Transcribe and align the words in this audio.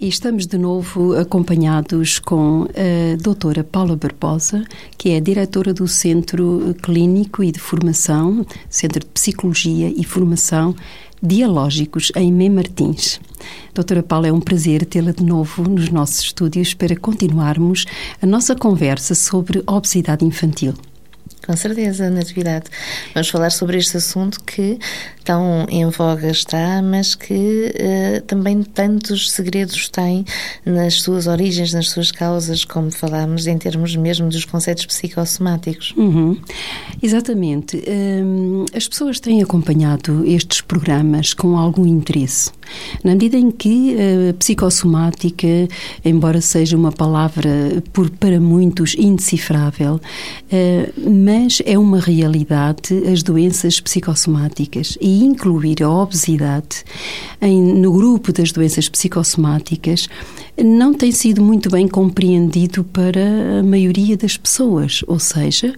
e 0.00 0.08
estamos 0.08 0.46
de 0.46 0.56
novo 0.56 1.16
acompanhados 1.16 2.18
com 2.18 2.66
a 2.74 3.16
doutora 3.20 3.64
Paula 3.64 3.96
Barbosa, 3.96 4.64
que 4.96 5.10
é 5.10 5.20
diretora 5.20 5.74
do 5.74 5.88
Centro 5.88 6.74
Clínico 6.82 7.42
e 7.42 7.50
de 7.50 7.58
Formação, 7.58 8.46
Centro 8.70 9.00
de 9.00 9.06
Psicologia 9.06 9.92
e 9.94 10.04
Formação 10.04 10.74
Dialógicos 11.22 12.12
em 12.14 12.32
Mem 12.32 12.50
Martins. 12.50 13.20
Doutora 13.74 14.02
Paula, 14.02 14.28
é 14.28 14.32
um 14.32 14.40
prazer 14.40 14.86
tê-la 14.86 15.10
de 15.10 15.24
novo 15.24 15.62
nos 15.68 15.88
nossos 15.88 16.20
estúdios 16.20 16.74
para 16.74 16.94
continuarmos 16.94 17.86
a 18.22 18.26
nossa 18.26 18.54
conversa 18.54 19.14
sobre 19.14 19.62
obesidade 19.66 20.24
infantil. 20.24 20.74
Com 21.48 21.56
certeza, 21.56 22.10
Natividade. 22.10 22.66
Vamos 23.14 23.30
falar 23.30 23.48
sobre 23.48 23.78
este 23.78 23.96
assunto 23.96 24.38
que 24.44 24.78
tão 25.24 25.64
em 25.70 25.88
voga 25.88 26.30
está, 26.30 26.82
mas 26.82 27.14
que 27.14 27.72
uh, 27.74 28.20
também 28.26 28.62
tantos 28.62 29.30
segredos 29.30 29.88
tem 29.88 30.26
nas 30.62 31.00
suas 31.00 31.26
origens, 31.26 31.72
nas 31.72 31.88
suas 31.88 32.12
causas, 32.12 32.66
como 32.66 32.90
falámos, 32.90 33.46
em 33.46 33.56
termos 33.56 33.96
mesmo 33.96 34.28
dos 34.28 34.44
conceitos 34.44 34.84
psicossomáticos. 34.84 35.94
Uhum. 35.96 36.38
Exatamente. 37.02 37.82
Um, 37.88 38.66
as 38.74 38.86
pessoas 38.86 39.18
têm 39.18 39.42
acompanhado 39.42 40.26
estes 40.26 40.60
programas 40.60 41.32
com 41.32 41.56
algum 41.56 41.86
interesse, 41.86 42.50
na 43.04 43.12
medida 43.12 43.36
em 43.36 43.50
que 43.50 43.96
a 44.30 44.34
psicossomática, 44.34 45.46
embora 46.04 46.40
seja 46.40 46.76
uma 46.76 46.92
palavra 46.92 47.82
por, 47.92 48.10
para 48.10 48.40
muitos 48.40 48.94
indecifrável, 48.98 49.96
uh, 49.96 51.10
mas 51.10 51.62
é 51.64 51.78
uma 51.78 52.00
realidade 52.00 53.06
as 53.10 53.22
doenças 53.22 53.80
psicossomáticas 53.80 54.96
e 55.00 55.24
incluir 55.24 55.82
a 55.82 55.90
obesidade 55.90 56.84
em, 57.40 57.62
no 57.74 57.92
grupo 57.92 58.32
das 58.32 58.52
doenças 58.52 58.88
psicossomáticas 58.88 60.08
não 60.62 60.92
tem 60.92 61.12
sido 61.12 61.40
muito 61.40 61.70
bem 61.70 61.86
compreendido 61.86 62.82
para 62.82 63.60
a 63.60 63.62
maioria 63.62 64.16
das 64.16 64.36
pessoas. 64.36 65.04
Ou 65.06 65.18
seja, 65.18 65.72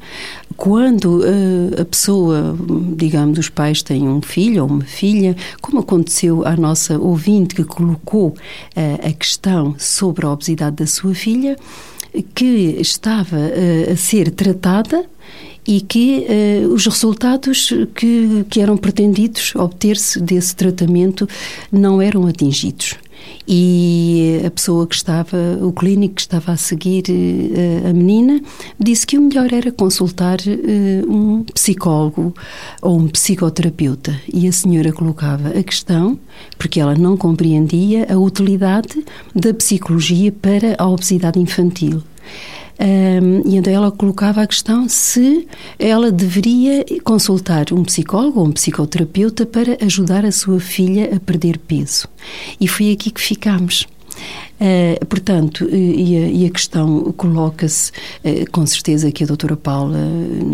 quando 0.57 1.21
uh, 1.21 1.81
a 1.83 1.85
pessoa, 1.85 2.57
digamos, 2.97 3.39
os 3.39 3.49
pais 3.49 3.83
têm 3.83 4.09
um 4.09 4.23
filho 4.23 4.63
ou 4.63 4.71
uma 4.71 4.85
filha, 4.85 5.37
como 5.61 5.81
aconteceu 5.81 6.47
à 6.47 6.57
nossa 6.57 6.80
ouvinte 6.99 7.55
que 7.55 7.65
colocou 7.65 8.29
uh, 8.29 9.09
a 9.09 9.13
questão 9.13 9.75
sobre 9.79 10.27
a 10.27 10.31
obesidade 10.31 10.77
da 10.77 10.87
sua 10.87 11.15
filha, 11.15 11.57
que 12.35 12.77
estava 12.81 13.37
uh, 13.37 13.93
a 13.93 13.97
ser 13.97 14.31
tratada 14.31 15.05
e 15.67 15.81
que 15.81 16.27
uh, 16.29 16.73
os 16.73 16.87
resultados 16.87 17.73
que, 17.95 18.45
que 18.49 18.61
eram 18.61 18.77
pretendidos 18.77 19.55
obter-se 19.55 20.21
desse 20.21 20.57
tratamento 20.57 21.29
não 21.71 22.01
eram 22.01 22.27
atingidos. 22.27 22.97
E 23.47 24.41
a 24.45 24.51
pessoa 24.51 24.87
que 24.87 24.95
estava, 24.95 25.37
o 25.61 25.73
clínico 25.73 26.15
que 26.17 26.21
estava 26.21 26.53
a 26.53 26.57
seguir 26.57 27.05
uh, 27.09 27.89
a 27.89 27.93
menina, 27.93 28.41
disse 28.79 29.07
que 29.07 29.19
o 29.19 29.23
melhor 29.23 29.53
era 29.53 29.73
consultar 29.73 30.39
uh, 30.41 31.13
um 31.13 31.45
psicólogo 31.45 32.35
ou 32.81 32.99
um 32.99 33.09
psicoterapeuta. 33.09 34.21
E 34.33 34.47
a 34.47 34.53
senhora 34.53 34.93
colocava 34.93 35.49
a 35.49 35.63
questão, 35.63 36.19
porque 36.59 36.81
ela 36.81 36.95
não 36.95 37.17
compreendia 37.17 38.07
a 38.13 38.19
utilidade 38.19 39.05
da 39.35 39.53
psicologia 39.55 40.31
para 40.31 40.77
a 40.79 40.87
obesidade 40.87 41.39
infantil. 41.39 42.03
Um, 42.81 43.43
e 43.47 43.57
então 43.57 43.71
ela 43.71 43.91
colocava 43.91 44.41
a 44.41 44.47
questão 44.47 44.89
se 44.89 45.47
ela 45.79 46.11
deveria 46.11 46.83
consultar 47.05 47.67
um 47.73 47.83
psicólogo 47.83 48.41
ou 48.41 48.47
um 48.47 48.53
psicoterapeuta 48.53 49.45
para 49.45 49.77
ajudar 49.85 50.25
a 50.25 50.33
sua 50.33 50.59
filha 50.59 51.15
a 51.15 51.21
perder 51.21 51.59
peso. 51.59 52.09
E 52.59 52.67
foi 52.67 52.91
aqui 52.93 53.11
que 53.11 53.21
ficámos. 53.21 53.87
Uh, 54.61 55.07
portanto, 55.07 55.69
e 55.71 56.17
a, 56.17 56.29
e 56.29 56.47
a 56.47 56.51
questão 56.51 57.13
coloca-se, 57.17 57.93
uh, 58.25 58.51
com 58.51 58.67
certeza 58.67 59.11
que 59.11 59.25
a 59.25 59.27
doutora 59.27 59.57
Paula, 59.57 59.99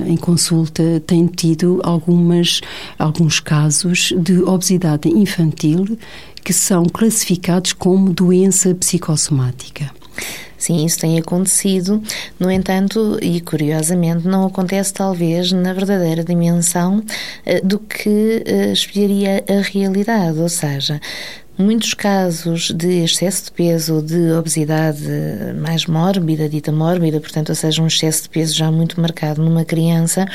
em 0.07 0.17
consulta, 0.17 1.03
tem 1.07 1.27
tido 1.27 1.81
algumas, 1.83 2.61
alguns 2.99 3.41
casos 3.41 4.13
de 4.17 4.43
obesidade 4.43 5.09
infantil 5.09 5.99
que 6.45 6.53
são 6.53 6.85
classificados 6.85 7.73
como 7.73 8.13
doença 8.13 8.73
psicossomática. 8.75 9.91
Sim, 10.59 10.85
isso 10.85 10.99
tem 10.99 11.19
acontecido. 11.19 12.03
No 12.41 12.51
entanto, 12.51 13.19
e 13.23 13.41
curiosamente, 13.41 14.27
não 14.27 14.47
acontece 14.47 14.93
talvez 14.93 15.53
na 15.53 15.73
verdadeira 15.73 16.25
dimensão 16.25 16.99
uh, 16.99 17.67
do 17.67 17.79
que 17.79 18.43
uh, 18.47 18.73
espelharia 18.73 19.45
a 19.49 19.61
realidade, 19.61 20.39
ou 20.39 20.49
seja, 20.49 21.01
Muitos 21.59 21.95
casos 21.95 22.71
de 22.71 23.03
excesso 23.03 23.47
de 23.47 23.53
peso 23.53 24.03
de 24.03 24.31
obesidade 24.33 25.03
mais 25.59 25.87
mórbida, 25.87 26.51
dita 26.51 26.71
mórbida, 26.71 27.19
portanto, 27.19 27.49
ou 27.49 27.55
seja, 27.55 27.83
um 27.83 27.87
excesso 27.87 28.25
de 28.25 28.29
peso 28.29 28.55
já 28.55 28.71
muito 28.71 29.01
marcado 29.01 29.43
numa 29.43 29.65
criança, 29.65 30.27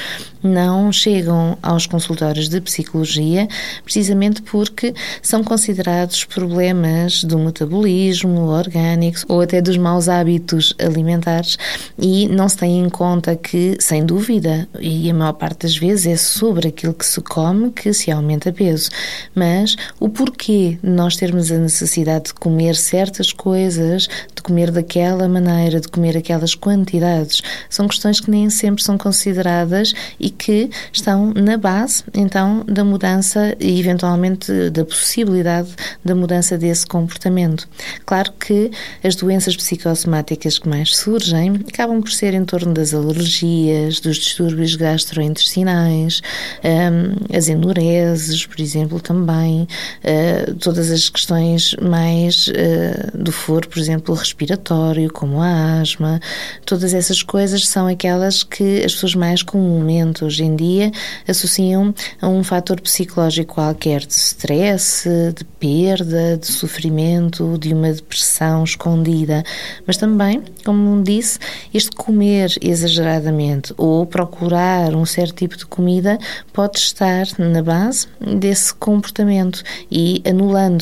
não 0.41 0.91
chegam 0.91 1.59
aos 1.61 1.85
consultórios 1.85 2.49
de 2.49 2.59
psicologia, 2.59 3.47
precisamente 3.83 4.41
porque 4.41 4.95
são 5.21 5.43
considerados 5.43 6.25
problemas 6.25 7.23
do 7.23 7.37
metabolismo 7.37 8.47
orgânico 8.47 9.19
ou 9.27 9.41
até 9.41 9.61
dos 9.61 9.77
maus 9.77 10.09
hábitos 10.09 10.73
alimentares 10.79 11.55
e 11.99 12.27
não 12.29 12.49
se 12.49 12.57
tem 12.57 12.79
em 12.79 12.89
conta 12.89 13.35
que, 13.35 13.77
sem 13.79 14.03
dúvida, 14.03 14.67
e 14.79 15.07
a 15.09 15.13
maior 15.13 15.33
parte 15.33 15.67
das 15.67 15.77
vezes 15.77 16.07
é 16.07 16.17
sobre 16.17 16.69
aquilo 16.69 16.95
que 16.95 17.05
se 17.05 17.21
come 17.21 17.69
que 17.69 17.93
se 17.93 18.09
aumenta 18.09 18.51
peso, 18.51 18.89
mas 19.35 19.75
o 19.99 20.09
porquê 20.09 20.79
nós 20.81 21.10
nós 21.11 21.17
termos 21.17 21.51
a 21.51 21.57
necessidade 21.57 22.25
de 22.27 22.33
comer 22.33 22.73
certas 22.73 23.33
coisas, 23.33 24.07
de 24.33 24.41
comer 24.41 24.72
daquela 24.72 25.27
maneira, 25.27 25.81
de 25.81 25.89
comer 25.89 26.16
aquelas 26.16 26.55
quantidades, 26.55 27.41
são 27.69 27.85
questões 27.85 28.22
que 28.22 28.31
nem 28.31 28.49
sempre 28.49 28.81
são 28.81 28.97
consideradas 28.97 29.94
e 30.17 30.29
que 30.29 30.69
estão 30.94 31.33
na 31.33 31.57
base, 31.57 32.03
então, 32.13 32.63
da 32.66 32.85
mudança 32.85 33.57
e, 33.59 33.77
eventualmente, 33.77 34.69
da 34.69 34.85
possibilidade 34.85 35.69
da 36.03 36.16
mudança 36.16 36.57
desse 36.57 36.85
comportamento. 36.88 37.67
Claro 38.05 38.31
que 38.39 38.72
as 39.03 39.13
doenças 39.16 39.57
psicossomáticas 39.57 40.59
que 40.59 40.69
mais 40.69 40.95
surgem 40.95 41.59
acabam 41.67 41.99
por 41.99 42.11
ser 42.11 42.33
em 42.33 42.45
torno 42.45 42.73
das 42.73 42.93
alergias, 42.93 43.99
dos 43.99 44.16
distúrbios 44.16 44.75
gastrointestinais, 44.75 46.22
um, 46.63 47.35
as 47.35 47.49
enureses, 47.49 48.45
por 48.45 48.61
exemplo, 48.61 49.01
também, 49.01 49.67
uh, 50.05 50.55
todas 50.61 50.89
as 50.91 51.00
questões 51.09 51.75
mais 51.81 52.47
uh, 52.47 53.17
do 53.17 53.31
foro, 53.31 53.67
por 53.67 53.79
exemplo, 53.79 54.16
respiratório, 54.16 55.12
como 55.12 55.41
a 55.41 55.81
asma, 55.81 56.19
todas 56.66 56.94
essas 56.94 57.23
coisas 57.23 57.67
são 57.67 57.88
aquelas 57.88 58.44
que 58.44 58.84
as 58.84 58.94
pessoas 58.94 59.16
mais 59.16 59.44
comumente 59.44 60.23
hoje 60.23 60.44
em 60.44 60.56
dia 60.56 60.91
associam 61.28 61.94
a 62.22 62.28
um 62.28 62.44
fator 62.44 62.79
psicológico 62.81 63.56
qualquer, 63.56 64.06
de 64.06 64.13
stress, 64.13 65.07
de 65.35 65.44
perda, 65.44 66.38
de 66.38 66.47
sofrimento, 66.47 67.57
de 67.59 67.73
uma 67.73 67.91
depressão 67.91 68.63
escondida. 68.63 69.44
Mas 69.85 69.97
também, 69.97 70.41
como 70.63 71.03
disse, 71.03 71.38
este 71.73 71.91
comer 71.91 72.51
exageradamente 72.61 73.73
ou 73.78 74.06
procurar 74.06 74.95
um 74.95 75.06
certo 75.06 75.35
tipo 75.35 75.57
de 75.57 75.66
comida 75.66 76.17
pode 76.53 76.79
estar 76.79 77.25
na 77.37 77.61
base 77.61 78.08
desse 78.20 78.73
comportamento 78.73 79.64
e 79.90 80.22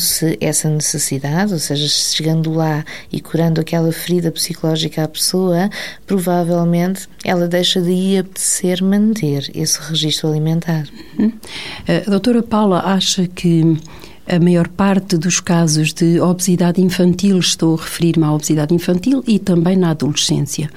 anulando-se 0.10 0.38
essa 0.42 0.70
necessidade, 0.70 1.54
ou 1.54 1.60
seja, 1.60 1.88
chegando 1.88 2.52
lá 2.52 2.84
e 3.12 3.22
curando 3.22 3.62
aquela 3.62 3.92
ferida 3.92 4.32
psicológica 4.32 5.04
à 5.04 5.08
pessoa, 5.08 5.70
provavelmente 6.06 7.08
ela 7.24 7.48
deixa 7.48 7.82
de 7.82 8.18
apetecer 8.18 8.84
manter 8.84 9.50
esse 9.54 9.80
registro 9.80 10.30
alimentar. 10.30 10.88
Uhum. 11.18 11.32
A 12.06 12.10
doutora 12.10 12.42
Paula 12.42 12.80
acha 12.80 13.28
que 13.28 13.78
a 14.30 14.40
maior 14.40 14.68
parte 14.68 15.18
dos 15.18 15.40
casos 15.40 15.92
de 15.92 16.20
obesidade 16.22 16.80
infantil, 16.82 17.40
estou 17.40 17.76
a 17.76 17.82
referir-me 17.82 18.24
à 18.24 18.32
obesidade 18.32 18.74
infantil 18.74 19.24
e 19.26 19.40
também 19.40 19.76
na 19.76 19.90
adolescência. 19.92 20.70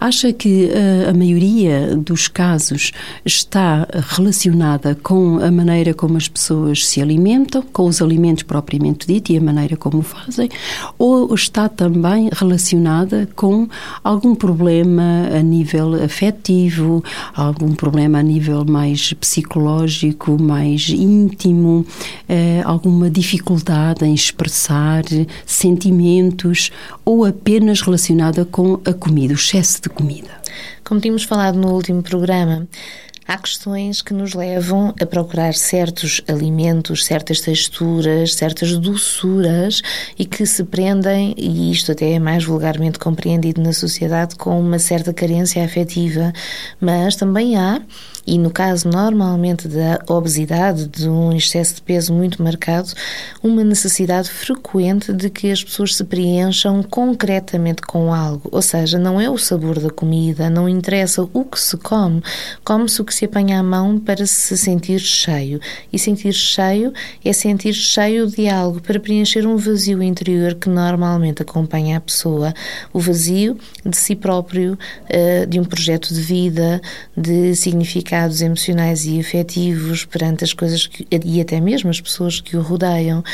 Acha 0.00 0.32
que 0.32 0.66
uh, 0.66 1.10
a 1.10 1.12
maioria 1.12 1.96
dos 1.96 2.28
casos 2.28 2.92
está 3.24 3.88
relacionada 4.08 4.96
com 5.02 5.38
a 5.38 5.50
maneira 5.50 5.92
como 5.92 6.16
as 6.16 6.28
pessoas 6.28 6.86
se 6.86 7.02
alimentam, 7.02 7.62
com 7.72 7.86
os 7.86 8.00
alimentos 8.00 8.44
propriamente 8.44 9.06
dito 9.06 9.32
e 9.32 9.36
a 9.36 9.40
maneira 9.40 9.76
como 9.76 9.98
o 9.98 10.02
fazem, 10.02 10.48
ou 10.96 11.34
está 11.34 11.68
também 11.68 12.30
relacionada 12.32 13.28
com 13.34 13.68
algum 14.04 14.34
problema 14.34 15.28
a 15.36 15.42
nível 15.42 15.94
afetivo, 16.02 17.02
algum 17.34 17.74
problema 17.74 18.20
a 18.20 18.22
nível 18.22 18.64
mais 18.64 19.12
psicológico, 19.14 20.40
mais 20.40 20.88
íntimo, 20.88 21.84
eh, 22.28 22.62
alguma 22.92 23.08
dificuldade 23.08 24.04
em 24.04 24.12
expressar 24.12 25.02
sentimentos 25.46 26.70
ou 27.06 27.24
apenas 27.24 27.80
relacionada 27.80 28.44
com 28.44 28.78
a 28.84 28.92
comida, 28.92 29.32
o 29.32 29.36
excesso 29.36 29.80
de 29.80 29.88
comida. 29.88 30.28
Como 30.84 31.00
tínhamos 31.00 31.24
falado 31.24 31.58
no 31.58 31.72
último 31.72 32.02
programa, 32.02 32.68
Há 33.24 33.38
questões 33.38 34.02
que 34.02 34.12
nos 34.12 34.34
levam 34.34 34.92
a 35.00 35.06
procurar 35.06 35.54
certos 35.54 36.20
alimentos, 36.26 37.04
certas 37.04 37.40
texturas, 37.40 38.34
certas 38.34 38.76
doçuras 38.76 39.80
e 40.18 40.26
que 40.26 40.44
se 40.44 40.64
prendem, 40.64 41.32
e 41.38 41.70
isto 41.70 41.92
até 41.92 42.10
é 42.10 42.18
mais 42.18 42.44
vulgarmente 42.44 42.98
compreendido 42.98 43.62
na 43.62 43.72
sociedade, 43.72 44.34
com 44.34 44.60
uma 44.60 44.78
certa 44.80 45.14
carência 45.14 45.64
afetiva. 45.64 46.32
Mas 46.80 47.14
também 47.14 47.56
há 47.56 47.80
e 48.26 48.38
no 48.38 48.50
caso 48.50 48.88
normalmente 48.88 49.66
da 49.66 50.00
obesidade, 50.06 50.86
de 50.86 51.08
um 51.08 51.32
excesso 51.32 51.76
de 51.76 51.82
peso 51.82 52.12
muito 52.12 52.42
marcado, 52.42 52.88
uma 53.42 53.64
necessidade 53.64 54.30
frequente 54.30 55.12
de 55.12 55.28
que 55.28 55.50
as 55.50 55.62
pessoas 55.62 55.96
se 55.96 56.04
preencham 56.04 56.82
concretamente 56.82 57.82
com 57.82 58.14
algo. 58.14 58.48
Ou 58.52 58.62
seja, 58.62 58.98
não 58.98 59.20
é 59.20 59.28
o 59.28 59.36
sabor 59.36 59.80
da 59.80 59.90
comida, 59.90 60.48
não 60.48 60.68
interessa 60.68 61.28
o 61.32 61.44
que 61.44 61.58
se 61.58 61.76
come, 61.76 62.22
come-se 62.64 63.00
o 63.00 63.04
que 63.04 63.14
se 63.14 63.24
apanha 63.24 63.58
à 63.58 63.62
mão 63.62 63.98
para 63.98 64.24
se 64.24 64.56
sentir 64.56 65.00
cheio. 65.00 65.60
E 65.92 65.98
sentir 65.98 66.32
cheio 66.32 66.92
é 67.24 67.32
sentir 67.32 67.74
cheio 67.74 68.28
de 68.28 68.48
algo 68.48 68.80
para 68.80 69.00
preencher 69.00 69.46
um 69.46 69.56
vazio 69.56 70.02
interior 70.02 70.54
que 70.54 70.68
normalmente 70.68 71.42
acompanha 71.42 71.96
a 71.96 72.00
pessoa. 72.00 72.54
O 72.92 73.00
vazio 73.00 73.58
de 73.84 73.96
si 73.96 74.14
próprio, 74.14 74.78
eh, 75.08 75.44
de 75.46 75.58
um 75.58 75.64
projeto 75.64 76.14
de 76.14 76.20
vida, 76.20 76.80
de 77.16 77.56
significado 77.56 78.11
emocionais 78.40 79.06
e 79.06 79.18
afetivos 79.18 80.04
perante 80.04 80.44
as 80.44 80.52
coisas 80.52 80.86
que, 80.86 81.06
e 81.24 81.40
até 81.40 81.60
mesmo 81.60 81.88
as 81.88 82.00
pessoas 82.00 82.40
que 82.40 82.56
o 82.56 82.62
rodeiam. 82.62 83.24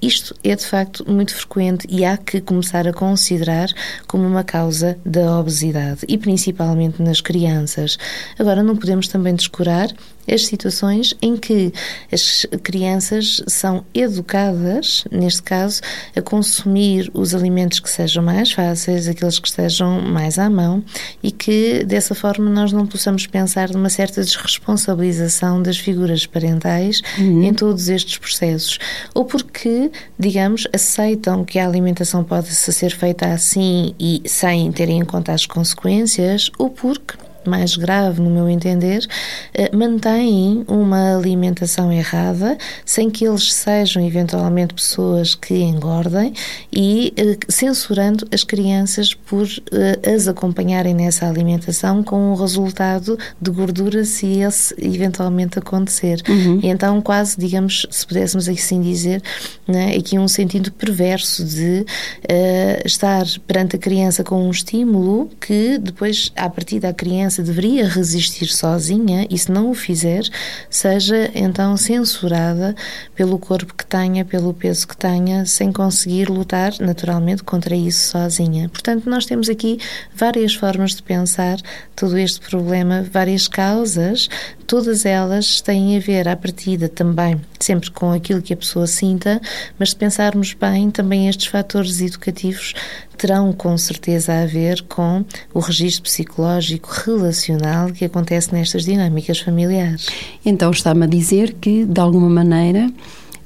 Isto 0.00 0.34
é 0.42 0.56
de 0.56 0.66
facto 0.66 1.04
muito 1.10 1.34
frequente 1.34 1.86
e 1.90 2.04
há 2.04 2.16
que 2.16 2.40
começar 2.40 2.88
a 2.88 2.92
considerar 2.92 3.68
como 4.06 4.26
uma 4.26 4.42
causa 4.42 4.98
da 5.04 5.38
obesidade 5.38 6.00
e 6.08 6.16
principalmente 6.16 7.02
nas 7.02 7.20
crianças. 7.20 7.98
Agora, 8.38 8.62
não 8.62 8.76
podemos 8.76 9.06
também 9.08 9.34
descurar 9.34 9.88
as 10.30 10.46
situações 10.46 11.14
em 11.20 11.36
que 11.36 11.72
as 12.12 12.46
crianças 12.62 13.42
são 13.46 13.84
educadas, 13.94 15.04
neste 15.10 15.42
caso, 15.42 15.80
a 16.16 16.22
consumir 16.22 17.10
os 17.14 17.34
alimentos 17.34 17.80
que 17.80 17.90
sejam 17.90 18.22
mais 18.22 18.52
fáceis, 18.52 19.08
aqueles 19.08 19.38
que 19.38 19.48
estejam 19.48 20.00
mais 20.00 20.38
à 20.38 20.48
mão 20.48 20.84
e 21.22 21.30
que 21.30 21.84
dessa 21.84 22.14
forma 22.14 22.48
nós 22.50 22.72
não 22.72 22.86
possamos 22.86 23.26
pensar 23.26 23.70
numa 23.70 23.90
certa 23.90 24.22
desresponsabilização 24.22 25.62
das 25.62 25.78
figuras 25.78 26.26
parentais 26.26 27.02
uhum. 27.18 27.42
em 27.42 27.54
todos 27.54 27.88
estes 27.88 28.18
processos. 28.18 28.78
Ou 29.14 29.24
porque, 29.24 29.90
digamos, 30.18 30.66
aceitam 30.72 31.44
que 31.44 31.58
a 31.58 31.66
alimentação 31.66 32.22
pode 32.24 32.48
ser 32.54 32.90
feita 32.90 33.26
assim 33.26 33.94
e 33.98 34.22
sem 34.26 34.70
terem 34.72 35.00
em 35.00 35.04
conta 35.04 35.32
as 35.32 35.46
consequências, 35.46 36.50
ou 36.58 36.70
porque 36.70 37.14
mais 37.48 37.76
grave, 37.76 38.20
no 38.20 38.30
meu 38.30 38.48
entender, 38.48 39.06
eh, 39.54 39.70
mantêm 39.74 40.64
uma 40.68 41.16
alimentação 41.16 41.92
errada, 41.92 42.56
sem 42.84 43.10
que 43.10 43.24
eles 43.24 43.52
sejam 43.52 44.04
eventualmente 44.04 44.74
pessoas 44.74 45.34
que 45.34 45.54
engordem 45.54 46.34
e 46.72 47.12
eh, 47.16 47.38
censurando 47.48 48.26
as 48.32 48.44
crianças 48.44 49.14
por 49.14 49.46
eh, 49.72 50.14
as 50.14 50.28
acompanharem 50.28 50.94
nessa 50.94 51.28
alimentação 51.28 52.02
com 52.02 52.32
o 52.32 52.34
resultado 52.34 53.18
de 53.40 53.50
gordura 53.50 54.04
se 54.04 54.40
esse 54.40 54.74
eventualmente 54.78 55.58
acontecer. 55.58 56.20
Uhum. 56.28 56.60
Então 56.62 57.00
quase, 57.00 57.38
digamos, 57.38 57.86
se 57.90 58.06
pudéssemos 58.06 58.48
assim 58.48 58.80
dizer, 58.80 59.22
né, 59.66 59.94
aqui 59.96 60.18
um 60.18 60.28
sentido 60.28 60.70
perverso 60.72 61.44
de 61.44 61.84
uh, 61.84 62.86
estar 62.86 63.24
perante 63.46 63.76
a 63.76 63.78
criança 63.78 64.24
com 64.24 64.46
um 64.46 64.50
estímulo 64.50 65.30
que 65.40 65.78
depois, 65.78 66.32
a 66.36 66.48
partir 66.48 66.80
da 66.80 66.92
criança 66.92 67.31
criança 67.32 67.42
deveria 67.42 67.88
resistir 67.88 68.46
sozinha 68.46 69.26
e, 69.30 69.38
se 69.38 69.50
não 69.50 69.70
o 69.70 69.74
fizer, 69.74 70.22
seja 70.68 71.30
então 71.34 71.76
censurada 71.76 72.74
pelo 73.14 73.38
corpo 73.38 73.72
que 73.74 73.86
tenha, 73.86 74.24
pelo 74.24 74.52
peso 74.52 74.86
que 74.86 74.96
tenha, 74.96 75.46
sem 75.46 75.72
conseguir 75.72 76.28
lutar 76.28 76.74
naturalmente 76.80 77.42
contra 77.42 77.74
isso 77.74 78.10
sozinha. 78.10 78.68
Portanto, 78.68 79.08
nós 79.08 79.24
temos 79.24 79.48
aqui 79.48 79.78
várias 80.14 80.54
formas 80.54 80.94
de 80.94 81.02
pensar 81.02 81.58
todo 81.96 82.18
este 82.18 82.40
problema, 82.40 83.06
várias 83.10 83.48
causas, 83.48 84.28
todas 84.66 85.06
elas 85.06 85.60
têm 85.60 85.96
a 85.96 86.00
ver 86.00 86.28
à 86.28 86.36
partida 86.36 86.88
também, 86.88 87.40
sempre 87.62 87.90
com 87.90 88.12
aquilo 88.12 88.42
que 88.42 88.52
a 88.52 88.56
pessoa 88.56 88.86
sinta, 88.86 89.40
mas 89.78 89.90
se 89.90 89.96
pensarmos 89.96 90.54
bem, 90.54 90.90
também 90.90 91.28
estes 91.28 91.46
fatores 91.46 92.00
educativos 92.00 92.74
terão 93.16 93.52
com 93.52 93.76
certeza 93.78 94.42
a 94.42 94.46
ver 94.46 94.82
com 94.82 95.24
o 95.54 95.60
registro 95.60 96.02
psicológico 96.02 96.90
relacional 97.04 97.90
que 97.92 98.04
acontece 98.04 98.52
nestas 98.52 98.84
dinâmicas 98.84 99.38
familiares. 99.38 100.06
Então 100.44 100.70
está-me 100.70 101.04
a 101.04 101.08
dizer 101.08 101.54
que, 101.60 101.84
de 101.84 102.00
alguma 102.00 102.28
maneira, 102.28 102.90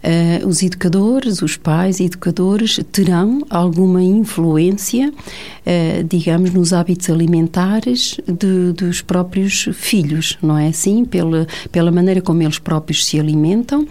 Uh, 0.03 0.47
os 0.47 0.63
educadores, 0.63 1.43
os 1.43 1.57
pais 1.57 1.99
educadores 1.99 2.79
terão 2.93 3.45
alguma 3.51 4.03
influência, 4.03 5.11
uh, 5.11 6.05
digamos, 6.09 6.53
nos 6.53 6.73
hábitos 6.73 7.11
alimentares 7.11 8.17
de, 8.27 8.73
dos 8.73 9.03
próprios 9.03 9.69
filhos, 9.73 10.39
não 10.41 10.57
é 10.57 10.69
assim? 10.69 11.05
Pela, 11.05 11.47
pela 11.73 11.91
maneira 11.91 12.21
como 12.21 12.43
eles 12.43 12.59
próprios 12.59 13.05
se 13.05 13.19
alimentam 13.19 13.87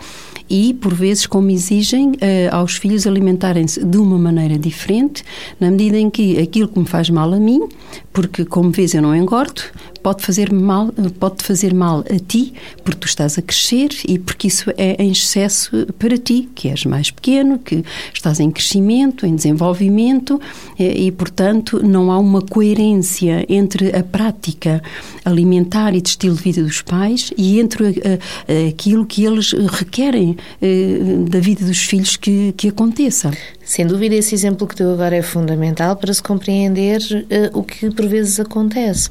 e, 0.49 0.73
por 0.75 0.93
vezes, 0.93 1.25
como 1.25 1.49
exigem 1.49 2.11
uh, 2.11 2.15
aos 2.51 2.75
filhos 2.75 3.07
alimentarem-se 3.07 3.83
de 3.83 3.97
uma 3.97 4.17
maneira 4.17 4.57
diferente, 4.57 5.23
na 5.59 5.71
medida 5.71 5.97
em 5.97 6.09
que 6.09 6.39
aquilo 6.39 6.67
que 6.67 6.79
me 6.79 6.85
faz 6.85 7.09
mal 7.09 7.33
a 7.33 7.39
mim, 7.39 7.67
porque, 8.13 8.45
como 8.45 8.69
vês, 8.69 8.93
eu 8.93 9.01
não 9.01 9.15
engordo, 9.15 9.61
pode 10.05 10.21
fazer 10.21 10.53
mal, 10.53 10.93
pode 11.19 11.43
fazer 11.43 11.73
mal 11.73 12.01
a 12.01 12.19
ti, 12.19 12.53
porque 12.83 12.99
tu 12.99 13.07
estás 13.07 13.39
a 13.39 13.41
crescer 13.41 13.89
e 14.07 14.19
porque 14.19 14.45
isso 14.45 14.69
é 14.77 15.01
em 15.01 15.09
excesso 15.09 15.87
para 15.97 16.15
ti, 16.15 16.47
que 16.53 16.67
és 16.69 16.85
mais 16.85 17.09
pequeno, 17.09 17.57
que 17.57 17.83
estás 18.13 18.39
em 18.39 18.51
crescimento, 18.51 19.25
em 19.25 19.35
desenvolvimento 19.35 20.39
e, 20.77 21.07
e 21.07 21.11
portanto, 21.11 21.83
não 21.83 22.11
há 22.11 22.19
uma 22.19 22.43
coerência 22.43 23.47
entre 23.49 23.97
a 23.97 24.03
prática 24.03 24.79
alimentar 25.25 25.95
e 25.95 26.01
de 26.01 26.09
estilo 26.09 26.35
de 26.35 26.43
vida 26.43 26.61
dos 26.61 26.83
pais 26.83 27.33
e 27.35 27.59
entre 27.59 27.87
a, 27.87 27.89
a, 27.89 28.69
aquilo 28.69 29.07
que 29.07 29.25
eles 29.25 29.53
requerem 29.53 30.37
eh, 30.61 30.99
da 31.27 31.39
vida 31.39 31.65
dos 31.65 31.79
filhos 31.79 32.15
que, 32.15 32.53
que 32.55 32.67
aconteça. 32.67 33.31
Sem 33.65 33.87
dúvida, 33.87 34.13
esse 34.13 34.35
exemplo 34.35 34.67
que 34.67 34.75
deu 34.75 34.93
agora 34.93 35.15
é 35.15 35.23
fundamental 35.23 35.95
para 35.95 36.13
se 36.13 36.21
compreender 36.21 37.01
uh, 37.01 37.59
o 37.59 37.63
que 37.63 37.89
por 37.89 38.05
vezes 38.07 38.39
acontece. 38.39 39.09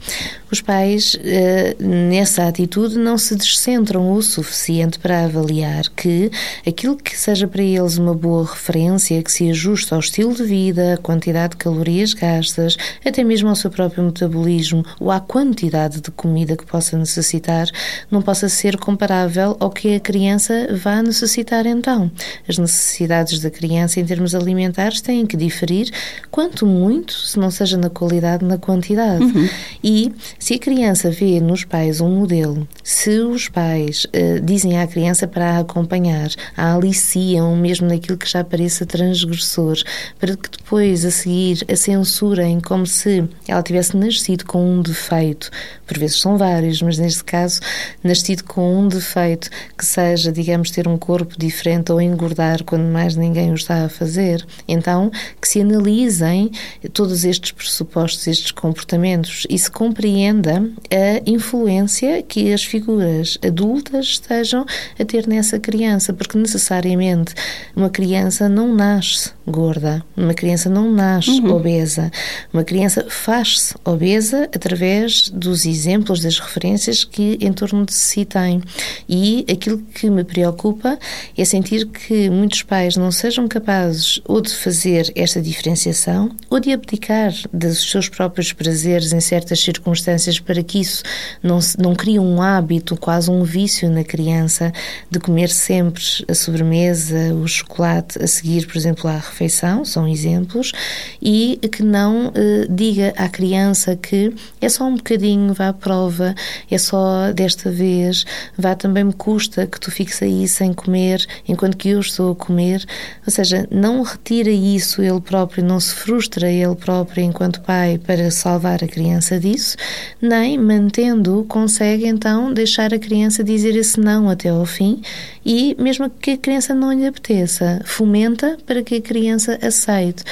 Os 0.49 0.61
pais, 0.61 1.15
uh, 1.15 1.85
nessa 1.85 2.47
atitude, 2.47 2.97
não 2.97 3.19
se 3.19 3.35
descentram 3.35 4.13
o 4.13 4.23
suficiente 4.23 5.01
para 5.01 5.25
avaliar 5.25 5.89
que 5.97 6.31
aquilo 6.65 6.97
que 6.97 7.19
seja 7.19 7.49
para 7.49 7.65
eles 7.65 7.99
uma 7.99 8.15
boa 8.15 8.45
referência, 8.45 9.21
que 9.25 9.33
se 9.33 9.51
ajuste 9.51 9.93
ao 9.93 9.99
estilo 9.99 10.33
de 10.33 10.45
vida, 10.45 10.95
à 10.95 10.97
quantidade 10.99 11.51
de 11.51 11.57
calorias 11.57 12.15
gastas, 12.15 12.77
até 13.05 13.25
mesmo 13.25 13.49
ao 13.49 13.57
seu 13.57 13.73
próprio 13.73 14.05
metabolismo 14.05 14.85
ou 15.01 15.11
à 15.11 15.19
quantidade 15.19 16.01
de 16.01 16.13
comida 16.13 16.57
que 16.57 16.65
possa 16.65 16.97
necessitar, 16.97 17.67
não 18.09 18.23
possa 18.23 18.49
ser 18.49 18.77
comparável 18.77 19.57
ao 19.59 19.71
que 19.71 19.97
a 19.97 20.01
criança 20.01 20.69
vai 20.71 21.03
necessitar 21.03 21.67
então. 21.67 22.09
As 22.49 22.57
necessidades 22.57 23.41
da 23.41 23.51
criança 23.51 23.99
em 23.99 24.05
termos 24.05 24.33
alimentares 24.45 25.01
têm 25.01 25.27
que 25.27 25.37
diferir, 25.37 25.91
quanto 26.31 26.67
muito, 26.67 27.13
se 27.13 27.39
não 27.39 27.51
seja 27.51 27.77
na 27.77 27.91
qualidade, 27.91 28.45
na 28.45 28.59
quantidade. 28.59 29.25
Uhum. 29.25 29.49
E 29.83 30.13
se 30.39 30.55
a 30.55 30.59
criança 30.59 31.11
vê 31.11 31.41
nos 31.41 31.65
pais 31.65 32.01
um 32.01 32.11
modelo, 32.11 32.67
se 32.83 33.19
os 33.21 33.49
pais 33.49 34.07
uh, 34.07 34.41
dizem 34.41 34.79
à 34.79 34.87
criança 34.87 35.27
para 35.27 35.57
a 35.57 35.59
acompanhar, 35.61 36.31
a 36.57 36.75
aliciam 36.75 37.57
mesmo 37.57 37.89
naquilo 37.89 38.19
que 38.19 38.29
já 38.29 38.45
pareça 38.45 38.87
transgressor, 38.87 39.77
para 40.19 40.37
que 40.37 40.51
depois, 40.51 41.05
a 41.05 41.11
seguir, 41.11 41.65
a 41.71 41.77
censurem 41.77 42.61
como 42.61 42.87
se 42.87 43.25
ela 43.49 43.63
tivesse 43.63 43.97
nascido 43.97 44.45
com 44.45 44.65
um 44.65 44.83
defeito, 44.83 45.51
por 45.87 45.99
vezes 45.99 46.21
são 46.21 46.37
vários, 46.37 46.81
mas 46.83 46.99
neste 46.99 47.25
caso, 47.25 47.61
nascido 48.03 48.45
com 48.45 48.81
um 48.81 48.89
defeito 48.89 49.49
que 49.77 49.85
seja, 49.85 50.33
digamos, 50.33 50.71
ter 50.71 50.89
um 50.89 50.97
corpo 50.97 51.35
diferente 51.39 51.93
ou 51.93 52.01
engordar 52.01 52.65
quando 52.65 52.85
mais 52.85 53.17
ninguém 53.17 53.51
o 53.51 53.55
está 53.55 53.85
a 53.85 53.89
fazer, 53.89 54.34
então 54.67 55.11
que 55.41 55.49
se 55.49 55.61
analisem 55.61 56.51
todos 56.93 57.25
estes 57.25 57.53
pressupostos, 57.53 58.27
estes 58.27 58.51
comportamentos 58.51 59.47
e 59.51 59.59
se 59.59 59.71
compreenda 59.71 60.69
a 60.91 61.31
influência 61.31 62.23
que 62.23 62.53
as 62.53 62.65
figuras 62.65 63.39
adultas 63.45 64.07
estejam 64.07 64.65
a 64.99 65.05
ter 65.05 65.27
nessa 65.27 65.59
criança, 65.59 66.13
porque 66.13 66.39
necessariamente 66.39 67.35
uma 67.75 67.91
criança 67.91 68.49
não 68.49 68.75
nasce 68.75 69.33
gorda, 69.47 70.05
uma 70.17 70.33
criança 70.33 70.71
não 70.71 70.91
nasce 70.91 71.31
uhum. 71.31 71.55
obesa, 71.55 72.11
uma 72.53 72.65
criança 72.65 73.07
faz-se 73.09 73.75
obesa 73.85 74.45
através 74.55 75.29
dos 75.29 75.67
exemplos, 75.67 76.21
das 76.21 76.39
referências 76.39 77.05
que 77.05 77.39
em 77.41 77.53
torno 77.53 77.85
de 77.85 77.93
si 77.93 78.25
tem. 78.25 78.63
E 79.09 79.45
aquilo 79.51 79.79
que 79.79 80.09
me 80.09 80.25
preocupa 80.25 80.99
é 81.37 81.45
sentir 81.45 81.87
que 81.87 82.31
muitos 82.31 82.63
pais 82.63 82.97
não 82.97 83.11
sejam 83.11 83.47
capazes 83.47 84.21
ou 84.25 84.41
de 84.41 84.55
fazer 84.55 85.13
esta 85.15 85.41
diferenciação 85.41 86.31
ou 86.49 86.59
de 86.59 86.73
abdicar 86.73 87.33
dos 87.53 87.91
seus 87.91 88.09
próprios 88.09 88.53
prazeres 88.53 89.13
em 89.13 89.21
certas 89.21 89.61
circunstâncias 89.61 90.41
para 90.41 90.63
que 90.63 90.81
isso 90.81 91.03
não, 91.43 91.59
não 91.79 91.95
crie 91.95 92.19
um 92.19 92.41
hábito, 92.41 92.97
quase 92.97 93.31
um 93.31 93.43
vício 93.43 93.91
na 93.91 94.03
criança 94.05 94.73
de 95.11 95.19
comer 95.19 95.51
sempre 95.51 96.03
a 96.29 96.35
sobremesa, 96.35 97.35
o 97.35 97.47
chocolate 97.47 98.23
a 98.23 98.27
seguir, 98.27 98.67
por 98.67 98.77
exemplo, 98.77 99.09
à 99.09 99.17
refeição, 99.17 99.85
são 99.85 100.09
exemplos, 100.09 100.73
e 101.21 101.59
que 101.71 101.83
não 101.83 102.33
eh, 102.35 102.67
diga 102.69 103.13
à 103.17 103.29
criança 103.29 103.97
que 103.97 104.33
é 104.61 104.69
só 104.69 104.85
um 104.85 104.97
bocadinho, 104.97 105.53
vá 105.53 105.69
à 105.69 105.73
prova, 105.73 106.35
é 106.71 106.79
só 106.79 107.33
desta 107.33 107.71
vez, 107.71 108.25
vá 108.57 108.75
também 108.75 109.05
me 109.05 109.13
custa 109.13 109.67
que 109.67 109.79
tu 109.79 109.91
fiques 109.91 110.23
aí 110.23 110.47
sem 110.49 110.73
comer 110.73 111.25
enquanto 111.49 111.77
que 111.77 111.91
eu 111.91 112.01
estou 112.01 112.33
a 112.33 112.37
comer. 112.37 112.85
Ou 113.27 113.33
seja, 113.33 113.67
não 113.71 114.05
retira 114.15 114.51
isso 114.51 115.03
ele 115.03 115.21
próprio, 115.21 115.65
não 115.65 115.81
se 115.81 115.95
frustra 115.95 116.51
ele 116.51 116.75
próprio 116.75 117.25
enquanto 117.25 117.61
pai 117.61 117.99
para 117.99 118.31
salvar 118.31 118.83
a 118.83 118.89
criança 118.89 119.39
disso, 119.39 119.77
nem 120.21 120.57
mantendo 120.57 121.45
consegue 121.49 122.07
então 122.07 122.53
deixar 122.53 122.95
a 122.95 122.99
criança 122.99 123.43
dizer 123.43 123.77
esse 123.77 124.01
não 124.01 124.31
até 124.31 124.49
ao 124.49 124.65
fim 124.65 125.03
e 125.45 125.77
mesmo 125.79 126.09
que 126.09 126.33
a 126.33 126.39
criança 126.39 126.75
não 126.75 126.93
lhe 126.93 127.07
apeteça, 127.07 127.81
fomenta 127.85 128.57
para 128.65 128.83
que 128.83 128.97
a 128.97 129.01
criança 129.01 129.59
aceite. 129.61 130.23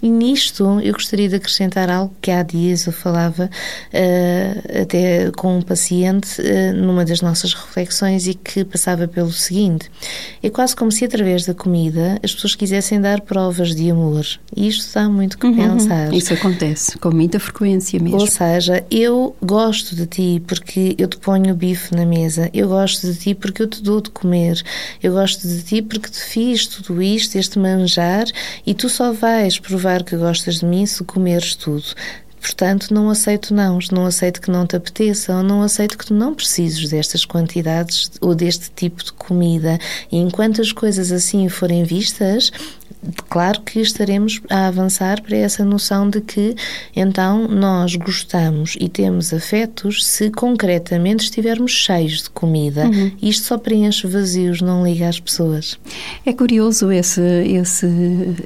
E 0.00 0.08
nisto 0.08 0.80
eu 0.80 0.92
gostaria 0.92 1.28
de 1.28 1.36
acrescentar 1.36 1.90
algo 1.90 2.14
que 2.20 2.30
há 2.30 2.42
dias 2.42 2.86
eu 2.86 2.92
falava 2.92 3.50
uh, 3.50 4.82
até 4.82 5.30
com 5.32 5.58
um 5.58 5.62
paciente 5.62 6.40
uh, 6.40 6.72
numa 6.74 7.04
das 7.04 7.20
nossas 7.20 7.52
reflexões 7.52 8.26
e 8.26 8.34
que 8.34 8.64
passava 8.64 9.08
pelo 9.08 9.32
seguinte: 9.32 9.90
é 10.42 10.48
quase 10.48 10.76
como 10.76 10.92
se 10.92 11.04
através 11.04 11.44
da 11.44 11.54
comida 11.54 12.18
as 12.22 12.32
pessoas 12.32 12.54
quisessem 12.54 13.00
dar 13.00 13.20
provas 13.22 13.74
de 13.74 13.90
amor. 13.90 14.24
E 14.54 14.68
isto 14.68 14.94
dá 14.94 15.08
muito 15.08 15.36
que 15.36 15.46
uhum, 15.46 15.56
pensar. 15.56 16.12
Isso 16.12 16.32
acontece 16.32 16.96
com 16.98 17.10
muita 17.10 17.40
frequência 17.40 17.98
mesmo. 17.98 18.20
Ou 18.20 18.26
seja, 18.26 18.84
eu 18.90 19.34
gosto 19.42 19.96
de 19.96 20.06
ti 20.06 20.42
porque 20.46 20.94
eu 20.96 21.08
te 21.08 21.16
ponho 21.16 21.52
o 21.52 21.56
bife 21.56 21.94
na 21.94 22.06
mesa, 22.06 22.48
eu 22.54 22.68
gosto 22.68 23.06
de 23.06 23.18
ti 23.18 23.34
porque 23.34 23.62
eu 23.62 23.66
te 23.66 23.82
dou 23.82 24.00
de 24.00 24.10
comer, 24.10 24.62
eu 25.02 25.12
gosto 25.12 25.46
de 25.46 25.62
ti 25.62 25.82
porque 25.82 26.08
te 26.08 26.20
fiz 26.20 26.66
tudo 26.66 27.02
isto, 27.02 27.36
este 27.36 27.58
manjar, 27.58 28.26
e 28.64 28.74
tu 28.74 28.88
só 28.88 29.12
vais 29.12 29.58
provar 29.58 29.87
provar 29.88 30.04
que 30.04 30.16
gostas 30.16 30.60
de 30.60 30.66
mim 30.66 30.84
se 30.84 31.02
comeres 31.04 31.56
tudo. 31.56 31.94
Portanto, 32.40 32.92
não 32.92 33.10
aceito 33.10 33.54
não, 33.54 33.78
não 33.90 34.06
aceito 34.06 34.40
que 34.40 34.50
não 34.50 34.66
te 34.66 34.76
apeteça, 34.76 35.36
ou 35.36 35.42
não 35.42 35.62
aceito 35.62 35.98
que 35.98 36.06
tu 36.06 36.14
não 36.14 36.34
precises 36.34 36.88
destas 36.88 37.24
quantidades 37.24 38.10
ou 38.20 38.34
deste 38.34 38.70
tipo 38.74 39.02
de 39.02 39.12
comida. 39.12 39.78
E 40.10 40.16
enquanto 40.16 40.60
as 40.60 40.72
coisas 40.72 41.12
assim 41.12 41.48
forem 41.48 41.84
vistas, 41.84 42.50
claro 43.28 43.60
que 43.62 43.80
estaremos 43.80 44.40
a 44.48 44.66
avançar 44.66 45.22
para 45.22 45.36
essa 45.36 45.64
noção 45.64 46.08
de 46.08 46.20
que 46.20 46.54
então 46.94 47.48
nós 47.48 47.94
gostamos 47.96 48.76
e 48.80 48.88
temos 48.88 49.32
afetos 49.32 50.04
se 50.04 50.30
concretamente 50.30 51.24
estivermos 51.24 51.72
cheios 51.72 52.24
de 52.24 52.30
comida. 52.30 52.86
Uhum. 52.86 53.12
Isto 53.22 53.46
só 53.46 53.58
preenche 53.58 54.06
vazios, 54.06 54.60
não 54.60 54.84
liga 54.84 55.08
às 55.08 55.20
pessoas. 55.20 55.78
É 56.24 56.32
curioso 56.32 56.90
esse, 56.90 57.20
esse, 57.20 57.86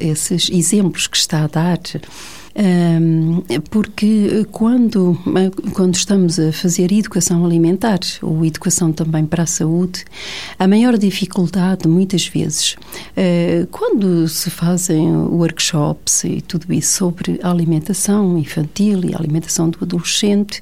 esses 0.00 0.50
exemplos 0.50 1.06
que 1.06 1.16
está 1.16 1.44
a 1.44 1.46
dar 1.46 1.78
porque 3.70 4.46
quando, 4.52 5.18
quando 5.72 5.94
estamos 5.94 6.38
a 6.38 6.52
fazer 6.52 6.92
educação 6.92 7.44
alimentar 7.44 8.00
ou 8.20 8.44
educação 8.44 8.92
também 8.92 9.24
para 9.24 9.44
a 9.44 9.46
saúde, 9.46 10.04
a 10.58 10.68
maior 10.68 10.98
dificuldade, 10.98 11.88
muitas 11.88 12.26
vezes, 12.26 12.76
eh, 13.16 13.66
quando 13.70 14.28
se 14.28 14.50
fazem 14.50 15.16
workshops 15.16 16.24
e 16.24 16.40
tudo 16.42 16.72
isso 16.72 16.96
sobre 16.98 17.40
alimentação 17.42 18.36
infantil 18.36 19.02
e 19.04 19.14
alimentação 19.14 19.70
do 19.70 19.78
adolescente, 19.82 20.60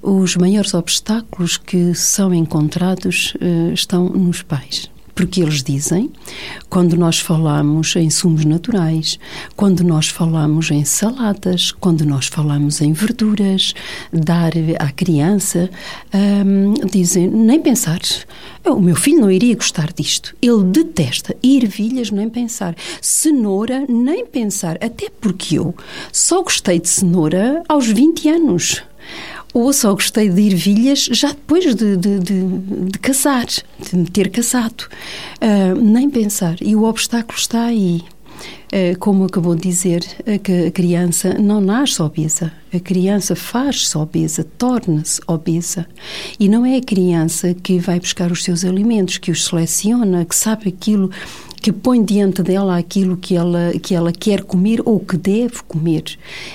os 0.00 0.36
maiores 0.36 0.74
obstáculos 0.74 1.56
que 1.56 1.94
são 1.94 2.32
encontrados 2.32 3.34
eh, 3.40 3.72
estão 3.72 4.08
nos 4.08 4.42
pais 4.42 4.93
porque 5.14 5.40
eles 5.40 5.62
dizem, 5.62 6.10
quando 6.68 6.96
nós 6.96 7.20
falamos 7.20 7.94
em 7.96 8.10
sumos 8.10 8.44
naturais, 8.44 9.18
quando 9.54 9.84
nós 9.84 10.08
falamos 10.08 10.70
em 10.70 10.84
saladas, 10.84 11.70
quando 11.72 12.04
nós 12.04 12.26
falamos 12.26 12.80
em 12.80 12.92
verduras, 12.92 13.74
dar 14.12 14.52
à 14.78 14.90
criança, 14.90 15.70
hum, 16.12 16.74
dizem, 16.90 17.28
nem 17.28 17.60
pensar, 17.60 18.00
o 18.64 18.80
meu 18.80 18.96
filho 18.96 19.20
não 19.20 19.30
iria 19.30 19.54
gostar 19.54 19.92
disto. 19.92 20.34
Ele 20.40 20.64
detesta 20.64 21.36
ervilhas, 21.42 22.10
nem 22.10 22.28
pensar. 22.28 22.74
Cenoura, 23.00 23.84
nem 23.88 24.26
pensar. 24.26 24.76
Até 24.82 25.08
porque 25.20 25.58
eu 25.58 25.74
só 26.10 26.42
gostei 26.42 26.80
de 26.80 26.88
cenoura 26.88 27.62
aos 27.68 27.86
20 27.86 28.28
anos 28.30 28.82
ou 29.54 29.72
só 29.72 29.94
gostei 29.94 30.28
de 30.28 30.42
ervilhas 30.48 31.08
já 31.12 31.28
depois 31.28 31.64
de, 31.76 31.96
de, 31.96 32.18
de, 32.18 32.42
de 32.90 32.98
casar, 32.98 33.46
de 33.46 33.96
me 33.96 34.06
ter 34.06 34.28
casado. 34.30 34.88
Uh, 35.40 35.80
nem 35.80 36.10
pensar. 36.10 36.56
E 36.60 36.74
o 36.74 36.82
obstáculo 36.82 37.38
está 37.38 37.66
aí. 37.66 38.02
Uh, 38.72 38.98
como 38.98 39.24
acabou 39.24 39.54
de 39.54 39.62
dizer, 39.62 40.04
que 40.42 40.66
a 40.66 40.70
criança 40.72 41.34
não 41.38 41.60
nasce 41.60 42.02
obesa. 42.02 42.52
A 42.74 42.80
criança 42.80 43.36
faz-se 43.36 43.96
obesa, 43.96 44.44
torna-se 44.58 45.20
obesa. 45.28 45.86
E 46.38 46.48
não 46.48 46.66
é 46.66 46.76
a 46.76 46.82
criança 46.82 47.54
que 47.54 47.78
vai 47.78 48.00
buscar 48.00 48.32
os 48.32 48.42
seus 48.42 48.64
alimentos, 48.64 49.18
que 49.18 49.30
os 49.30 49.44
seleciona, 49.44 50.24
que 50.24 50.34
sabe 50.34 50.68
aquilo 50.68 51.12
que 51.62 51.72
põe 51.72 52.04
diante 52.04 52.42
dela 52.42 52.76
aquilo 52.76 53.16
que 53.16 53.36
ela, 53.36 53.72
que 53.80 53.94
ela 53.94 54.12
quer 54.12 54.42
comer 54.42 54.82
ou 54.84 55.00
que 55.00 55.16
deve 55.16 55.62
comer, 55.66 56.04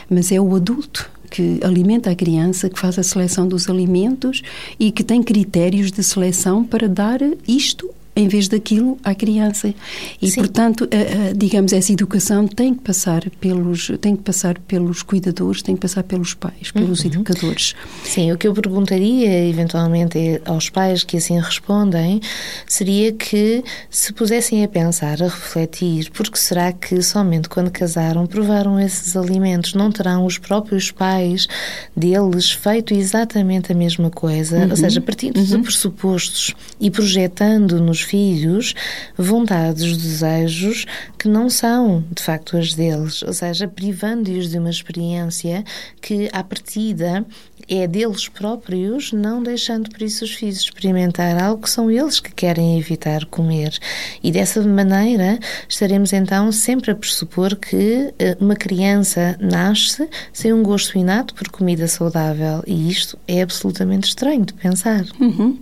mas 0.08 0.32
é 0.32 0.40
o 0.40 0.56
adulto 0.56 1.10
que 1.30 1.60
alimenta 1.64 2.10
a 2.10 2.16
criança, 2.16 2.70
que 2.70 2.80
faz 2.80 2.98
a 2.98 3.04
seleção 3.04 3.48
dos 3.48 3.70
alimentos 3.70 4.42
e 4.80 4.92
que 4.92 5.04
tem 5.04 5.22
critérios 5.22 5.92
de 5.92 6.04
seleção 6.04 6.64
para 6.64 6.88
dar 6.88 7.20
isto 7.48 7.90
em 8.16 8.28
vez 8.28 8.48
daquilo 8.48 8.98
à 9.04 9.16
criança. 9.16 9.74
E, 10.22 10.30
Sim. 10.30 10.42
portanto, 10.42 10.88
digamos, 11.36 11.72
essa 11.72 11.94
educação 11.94 12.48
tem 12.48 12.74
que 12.74 12.82
passar 12.82 13.30
pelos 13.40 13.92
tem 14.02 14.16
que 14.16 14.24
passar 14.24 14.60
pelos 14.60 15.02
cuidadores, 15.04 15.62
tem 15.62 15.76
que 15.76 15.82
passar 15.82 16.04
pelos 16.04 16.34
pais, 16.34 16.72
pelos 16.72 17.02
uhum. 17.02 17.08
educadores. 17.08 17.76
Sim, 18.04 18.32
o 18.32 18.38
que 18.38 18.48
eu 18.48 18.54
perguntaria 18.54 19.48
eventualmente 19.48 20.18
é 20.18 20.42
aos 20.46 20.70
pais 20.70 21.04
que 21.04 21.18
assim 21.18 21.40
respondem 21.40 22.20
seria 22.68 23.14
que 23.14 23.64
se 23.90 24.12
pusessem 24.12 24.64
a 24.64 24.68
pensar, 24.68 25.22
a 25.22 25.28
refletir, 25.28 26.10
porque 26.12 26.38
será 26.38 26.74
que 26.74 27.02
somente 27.02 27.48
quando 27.48 27.72
casaram 27.72 28.26
provaram 28.28 28.80
esses 28.80 29.16
alimentos, 29.16 29.74
não 29.74 29.92
terão 29.92 30.26
os 30.26 30.38
próprios 30.38 30.92
pais 30.92 31.48
deles 31.96 32.52
feito 32.52 32.94
exatamente 32.94 33.72
a 33.72 33.76
mesma 33.76 34.10
coisa, 34.10 34.58
uhum. 34.58 34.70
ou 34.70 34.76
seja, 34.76 35.00
partindo 35.00 35.38
uhum. 35.38 35.46
de 35.46 35.58
pressupostos 35.60 36.54
e 36.80 36.92
projetando 36.92 37.80
nos 37.80 37.99
seus 38.00 38.02
filhos 38.02 38.74
vontades, 39.18 39.98
desejos 39.98 40.86
que 41.18 41.28
não 41.28 41.50
são 41.50 42.04
de 42.12 42.24
facto 42.24 42.58
as 42.58 42.74
deles, 42.74 43.22
ou 43.24 43.34
seja, 43.34 43.68
privando-os 43.68 44.50
de 44.50 44.58
uma 44.58 44.70
experiência 44.70 45.64
que, 46.02 46.30
à 46.32 46.44
partida, 46.44 47.26
é 47.68 47.86
deles 47.86 48.28
próprios, 48.28 49.12
não 49.12 49.44
deixando 49.44 49.92
por 49.92 50.02
isso 50.02 50.26
os 50.26 50.34
filhos 50.34 50.62
experimentar 50.62 51.42
algo 51.42 51.62
que 51.62 51.70
são 51.70 51.92
eles 51.92 52.20
que 52.20 52.34
querem 52.34 52.80
evitar 52.80 53.26
comer. 53.26 53.78
E 54.24 54.32
dessa 54.32 54.62
maneira 54.64 55.38
estaremos 55.68 56.12
então 56.12 56.52
sempre 56.52 56.92
a 56.92 56.96
pressupor 56.96 57.56
que 57.56 58.12
eh, 58.18 58.36
uma 58.40 58.56
criança 58.56 59.38
nasce 59.40 60.10
sem 60.34 60.52
um 60.52 60.64
gosto 60.64 60.98
inato 60.98 61.36
por 61.36 61.50
comida 61.50 61.88
saudável 61.88 62.64
e 62.66 62.90
isto 62.90 63.20
é 63.28 63.44
absolutamente 63.44 64.08
estranho 64.08 64.46
de 64.46 64.54
pensar. 64.54 65.06
Uhum. 65.20 65.60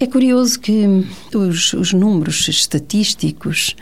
É 0.00 0.06
curioso 0.06 0.60
que 0.60 0.84
os, 1.34 1.72
os 1.72 1.92
números 1.92 2.46
estatísticos 2.46 3.74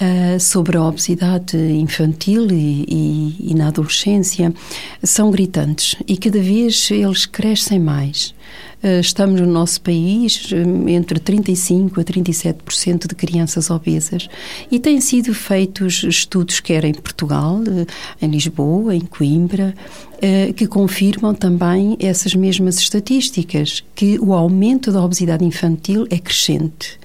uh, 0.00 0.40
sobre 0.40 0.78
a 0.78 0.82
obesidade 0.82 1.58
infantil 1.58 2.46
e, 2.50 2.86
e, 2.88 3.50
e, 3.50 3.54
na 3.54 3.68
adolescência 3.68 4.54
são 5.02 5.30
gritantes 5.30 5.94
e 6.06 6.16
cada 6.16 6.40
vez 6.40 6.90
eles 6.90 7.26
crescem 7.26 7.78
mais. 7.78 8.34
Uh, 8.82 9.00
estamos 9.00 9.40
no 9.40 9.46
nosso 9.46 9.80
país 9.80 10.50
entre 10.86 11.18
35% 11.18 11.98
a 11.98 12.04
37% 12.04 13.08
de 13.08 13.14
crianças 13.14 13.70
obesas 13.70 14.28
e 14.70 14.78
têm 14.78 15.00
sido 15.00 15.34
feitos 15.34 16.04
estudos 16.04 16.60
quer 16.60 16.84
em 16.84 16.94
Portugal, 16.94 17.56
uh, 17.56 17.86
em 18.22 18.30
Lisboa, 18.30 18.94
em 18.94 19.00
Coimbra, 19.00 19.74
eh, 20.20 20.52
que 20.52 20.66
confirmam 20.66 21.32
também 21.32 21.96
essas 22.00 22.34
mesmas 22.34 22.78
estatísticas, 22.78 23.84
que 23.94 24.18
o 24.18 24.32
aumento 24.32 24.90
da 24.90 25.00
obesidade 25.00 25.44
infantil 25.44 26.08
é 26.10 26.18
crescente, 26.18 26.98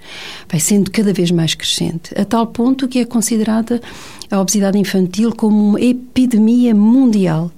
vai 0.50 0.60
sendo 0.60 0.90
cada 0.90 1.14
vez 1.14 1.30
mais 1.30 1.54
crescente, 1.54 2.12
a 2.20 2.26
tal 2.26 2.48
ponto 2.48 2.88
que 2.88 2.98
é 2.98 3.06
considerada 3.06 3.80
a 4.32 4.42
obesidade 4.42 4.80
infantil 4.80 5.32
como 5.32 5.56
uma 5.56 5.80
epidemia 5.80 6.74
mundial. 6.74 7.52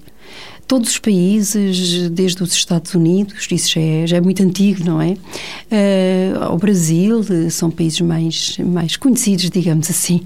Todos 0.67 0.89
os 0.89 0.97
países, 0.97 2.09
desde 2.09 2.41
os 2.41 2.53
Estados 2.53 2.93
Unidos, 2.95 3.47
isso 3.51 3.73
já 3.73 3.81
é, 3.81 4.07
já 4.07 4.17
é 4.17 4.21
muito 4.21 4.41
antigo, 4.41 4.83
não 4.83 4.99
é? 4.99 5.11
Uh, 5.11 6.53
o 6.53 6.57
Brasil, 6.57 7.21
são 7.51 7.69
países 7.69 8.01
mais, 8.01 8.57
mais 8.57 8.97
conhecidos, 8.97 9.49
digamos 9.51 9.89
assim. 9.89 10.25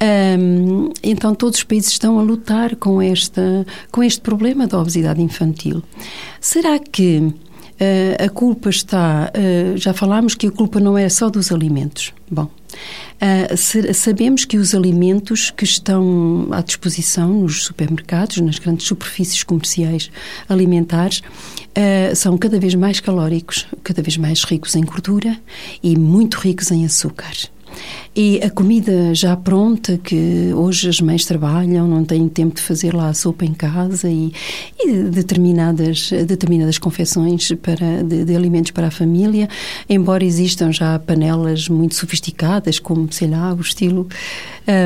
Um, 0.00 0.92
então 1.02 1.34
todos 1.34 1.58
os 1.58 1.64
países 1.64 1.90
estão 1.90 2.20
a 2.20 2.22
lutar 2.22 2.76
com 2.76 3.02
esta 3.02 3.66
com 3.90 4.00
este 4.00 4.20
problema 4.20 4.66
da 4.66 4.78
obesidade 4.78 5.20
infantil. 5.20 5.82
Será 6.40 6.78
que 6.78 7.18
uh, 7.18 8.24
a 8.24 8.28
culpa 8.28 8.70
está? 8.70 9.32
Uh, 9.34 9.76
já 9.76 9.92
falámos 9.92 10.36
que 10.36 10.46
a 10.46 10.50
culpa 10.52 10.78
não 10.78 10.96
é 10.96 11.08
só 11.08 11.28
dos 11.28 11.50
alimentos. 11.50 12.12
Bom, 12.30 12.48
uh, 13.20 13.94
sabemos 13.94 14.44
que 14.44 14.56
os 14.56 14.74
alimentos 14.74 15.50
que 15.50 15.64
estão 15.64 16.48
à 16.50 16.60
disposição 16.62 17.28
nos 17.28 17.64
supermercados, 17.64 18.38
nas 18.38 18.58
grandes 18.58 18.86
superfícies 18.86 19.42
comerciais 19.42 20.10
alimentares, 20.48 21.22
são 22.16 22.36
cada 22.36 22.58
vez 22.58 22.74
mais 22.74 22.98
calóricos, 22.98 23.64
cada 23.84 24.02
vez 24.02 24.16
mais 24.16 24.42
ricos 24.42 24.74
em 24.74 24.82
gordura 24.82 25.38
e 25.80 25.96
muito 25.96 26.36
ricos 26.36 26.72
em 26.72 26.84
açúcar. 26.84 27.32
E 28.20 28.42
a 28.42 28.50
comida 28.50 29.14
já 29.14 29.36
pronta, 29.36 29.96
que 29.96 30.52
hoje 30.52 30.88
as 30.88 31.00
mães 31.00 31.24
trabalham, 31.24 31.86
não 31.86 32.04
têm 32.04 32.28
tempo 32.28 32.56
de 32.56 32.60
fazer 32.60 32.92
lá 32.92 33.10
a 33.10 33.14
sopa 33.14 33.44
em 33.44 33.54
casa 33.54 34.10
e, 34.10 34.32
e 34.76 35.04
determinadas, 35.04 36.10
determinadas 36.26 36.78
confecções 36.78 37.52
para, 37.62 38.02
de, 38.02 38.24
de, 38.24 38.34
alimentos 38.34 38.72
para 38.72 38.88
a 38.88 38.90
família, 38.90 39.48
embora 39.88 40.24
existam 40.24 40.72
já 40.72 40.98
panelas 40.98 41.68
muito 41.68 41.94
sofisticadas, 41.94 42.80
como, 42.80 43.06
sei 43.12 43.28
lá, 43.28 43.54
o 43.54 43.60
estilo, 43.60 44.08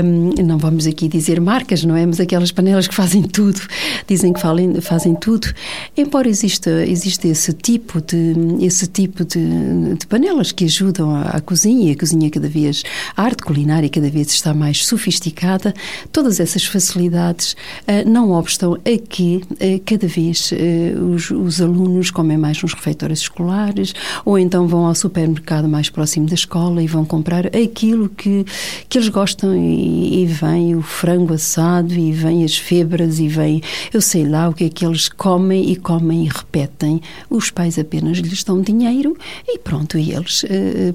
um, 0.05 0.43
não 0.45 0.59
vamos 0.59 0.87
aqui 0.87 1.09
dizer 1.09 1.41
marcas, 1.41 1.85
não 1.85 1.97
é? 1.97 2.05
Mas 2.05 2.21
aquelas 2.21 2.53
panelas 2.53 2.87
que 2.87 2.95
fazem 2.95 3.23
tudo, 3.23 3.63
dizem 4.07 4.35
que 4.35 4.43
falem, 4.43 4.79
fazem 4.83 5.15
tudo, 5.15 5.51
embora 5.97 6.29
exista, 6.29 6.85
exista 6.85 7.27
esse 7.27 7.55
tipo 7.55 7.99
de, 8.03 8.35
esse 8.61 8.87
tipo 8.87 9.25
de, 9.25 9.95
de 9.99 10.07
panelas 10.07 10.53
que 10.53 10.67
ajudam 10.67 11.17
a, 11.17 11.23
a 11.31 11.41
cozinha, 11.41 11.89
e 11.89 11.93
a 11.93 11.97
cozinha 11.97 12.29
cada 12.29 12.47
vez 12.47 12.83
a 13.23 13.25
arte 13.25 13.45
culinária 13.45 13.89
cada 13.89 14.11
vez 14.11 14.33
está 14.33 14.53
mais 14.53 14.85
sofisticada, 14.85 15.73
todas 16.11 16.41
essas 16.41 16.65
facilidades 16.65 17.53
uh, 17.53 18.09
não 18.11 18.33
obstam 18.33 18.75
a 18.75 19.09
que 19.09 19.37
uh, 19.37 19.81
cada 19.87 20.09
vez 20.09 20.51
uh, 20.51 21.05
os, 21.15 21.31
os, 21.31 21.61
alunos 21.61 22.11
comem 22.11 22.37
mais 22.37 22.61
nos 22.61 22.75
refeitórios 22.75 23.21
escolares 23.21 23.95
ou 24.25 24.37
então 24.37 24.67
vão 24.67 24.87
ao 24.87 24.95
supermercado 24.97 25.69
mais 25.69 25.89
próximo 25.89 26.27
da 26.27 26.35
escola 26.35 26.83
e 26.83 26.89
vão 26.89 27.05
comprar 27.05 27.47
aquilo 27.47 28.09
que, 28.09 28.45
que 28.89 28.99
eles 28.99 29.09
gostam 29.09 29.55
e, 29.55 30.23
e 30.23 30.27
vem 30.27 30.75
o 30.75 30.83
frango 30.83 31.35
assado 31.35 31.95
e 31.95 32.11
vem 32.11 32.43
as 32.43 32.57
febras 32.57 33.21
e 33.21 33.29
vem, 33.29 33.63
eu 33.93 34.01
sei 34.01 34.27
lá 34.27 34.49
o 34.49 34.53
que 34.53 34.65
é 34.65 34.69
que 34.69 34.85
eles 34.85 35.09
comem 35.09 35.71
e 35.71 35.77
comem 35.77 36.25
e 36.25 36.29
repetem. 36.29 37.01
Os 37.31 37.53
pais 37.53 37.79
apenas 37.79 38.19
lhes 38.19 38.43
dão 38.43 38.61
dinheiro 38.61 39.17
e 39.47 39.59
pronto, 39.59 39.97
e 39.97 40.13
eles 40.13 40.45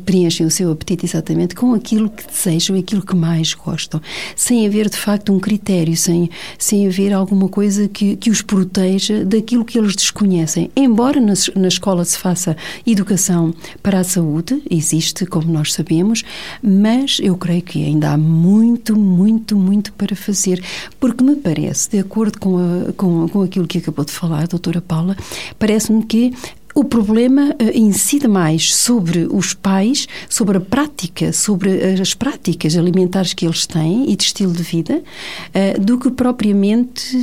preenchem 0.05 0.45
o 0.45 0.51
seu 0.51 0.71
apetite 0.71 1.05
exatamente 1.05 1.55
com 1.55 1.73
aquilo 1.73 2.09
que 2.17 2.27
desejam 2.27 2.77
aquilo 2.77 3.01
que 3.01 3.15
mais 3.15 3.53
gostam, 3.53 4.01
sem 4.35 4.65
haver 4.65 4.89
de 4.89 4.97
facto 4.97 5.31
um 5.31 5.39
critério, 5.39 5.95
sem, 5.95 6.29
sem 6.57 6.87
haver 6.87 7.13
alguma 7.13 7.47
coisa 7.47 7.87
que, 7.87 8.15
que 8.15 8.29
os 8.29 8.41
proteja 8.41 9.23
daquilo 9.23 9.63
que 9.63 9.77
eles 9.77 9.95
desconhecem. 9.95 10.71
Embora 10.75 11.21
na, 11.21 11.33
na 11.55 11.67
escola 11.67 12.03
se 12.03 12.17
faça 12.17 12.57
educação 12.85 13.53
para 13.81 13.99
a 13.99 14.03
saúde, 14.03 14.61
existe, 14.69 15.25
como 15.25 15.51
nós 15.51 15.73
sabemos, 15.73 16.23
mas 16.61 17.19
eu 17.21 17.37
creio 17.37 17.61
que 17.61 17.83
ainda 17.83 18.11
há 18.11 18.17
muito, 18.17 18.97
muito, 18.97 19.55
muito 19.55 19.93
para 19.93 20.15
fazer, 20.15 20.63
porque 20.99 21.23
me 21.23 21.35
parece, 21.35 21.91
de 21.91 21.99
acordo 21.99 22.39
com, 22.39 22.57
a, 22.57 22.93
com, 22.93 23.29
com 23.29 23.41
aquilo 23.43 23.67
que 23.67 23.77
acabou 23.77 24.03
de 24.03 24.11
falar 24.11 24.43
a 24.43 24.47
doutora 24.47 24.81
Paula, 24.81 25.15
parece-me 25.59 26.03
que 26.03 26.33
o 26.77 26.83
problema 26.83 27.55
uh, 27.55 27.55
incide 27.73 28.27
mais 28.27 28.75
sobre 28.75 29.27
os 29.31 29.55
pais, 29.55 30.07
sobre 30.29 30.57
a 30.57 30.61
prática, 30.61 31.33
sobre 31.33 31.71
as 31.99 32.13
práticas 32.13 32.77
alimentares 32.77 33.33
que 33.33 33.47
eles 33.47 33.65
têm 33.65 34.11
e 34.11 34.15
de 34.15 34.23
estilo 34.23 34.53
de 34.53 34.61
vida, 34.61 35.01
uh, 35.01 35.81
do 35.81 35.97
que 35.97 36.11
propriamente, 36.11 37.17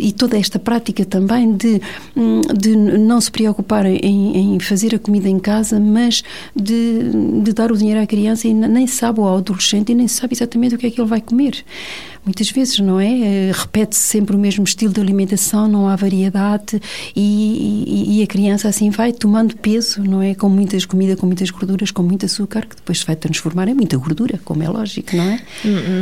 e 0.00 0.12
toda 0.12 0.38
esta 0.38 0.58
prática 0.58 1.04
também 1.04 1.52
de, 1.52 1.78
um, 2.16 2.40
de 2.40 2.74
não 2.74 3.20
se 3.20 3.30
preocuparem 3.30 3.98
em, 4.02 4.54
em, 4.54 4.60
fazer 4.60 4.94
a 4.94 4.98
comida 4.98 5.28
em 5.28 5.38
casa, 5.38 5.78
mas 5.78 6.24
de, 6.54 7.42
de 7.42 7.52
dar 7.52 7.70
o 7.70 7.76
dinheiro 7.76 8.00
à 8.00 8.06
criança 8.06 8.48
e 8.48 8.54
nem 8.54 8.86
sabe 8.86 9.20
ao 9.20 9.36
adolescente 9.36 9.92
e 9.92 9.94
nem 9.94 10.08
sabe 10.08 10.34
exatamente 10.34 10.74
o 10.74 10.78
que 10.78 10.86
é 10.86 10.90
que 10.90 10.98
ele 10.98 11.08
vai 11.08 11.20
comer. 11.20 11.62
Muitas 12.26 12.50
vezes, 12.50 12.80
não 12.80 12.98
é? 12.98 13.52
Repete-se 13.52 14.02
sempre 14.02 14.34
o 14.34 14.38
mesmo 14.38 14.64
estilo 14.64 14.92
de 14.92 15.00
alimentação, 15.00 15.68
não 15.68 15.88
há 15.88 15.94
variedade 15.94 16.82
e, 17.14 17.84
e, 17.86 18.18
e, 18.18 18.22
a 18.24 18.26
criança 18.26 18.68
assim 18.68 18.90
vai 18.90 19.12
tomando 19.12 19.56
peso, 19.56 20.02
não 20.02 20.20
é? 20.20 20.34
Com 20.34 20.48
muitas 20.48 20.84
comidas, 20.84 21.20
com 21.20 21.26
muitas 21.26 21.50
gorduras, 21.50 21.92
com 21.92 22.02
muito 22.02 22.26
açúcar, 22.26 22.66
que 22.66 22.74
depois 22.74 22.98
se 22.98 23.06
vai 23.06 23.14
transformar 23.14 23.68
em 23.68 23.74
muita 23.74 23.96
gordura, 23.96 24.40
como 24.44 24.60
é 24.60 24.68
lógico, 24.68 25.14
não 25.14 25.22
é? 25.22 25.40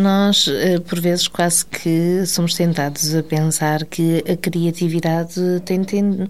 Nós, 0.00 0.48
eh, 0.48 0.78
por 0.80 0.98
vezes, 0.98 1.28
quase 1.28 1.66
que 1.66 2.24
somos 2.24 2.54
tentados 2.54 3.14
a 3.14 3.22
pensar 3.22 3.84
que 3.84 4.24
a 4.26 4.34
criatividade 4.34 5.38
tem, 5.66 5.84
tem 5.84 6.26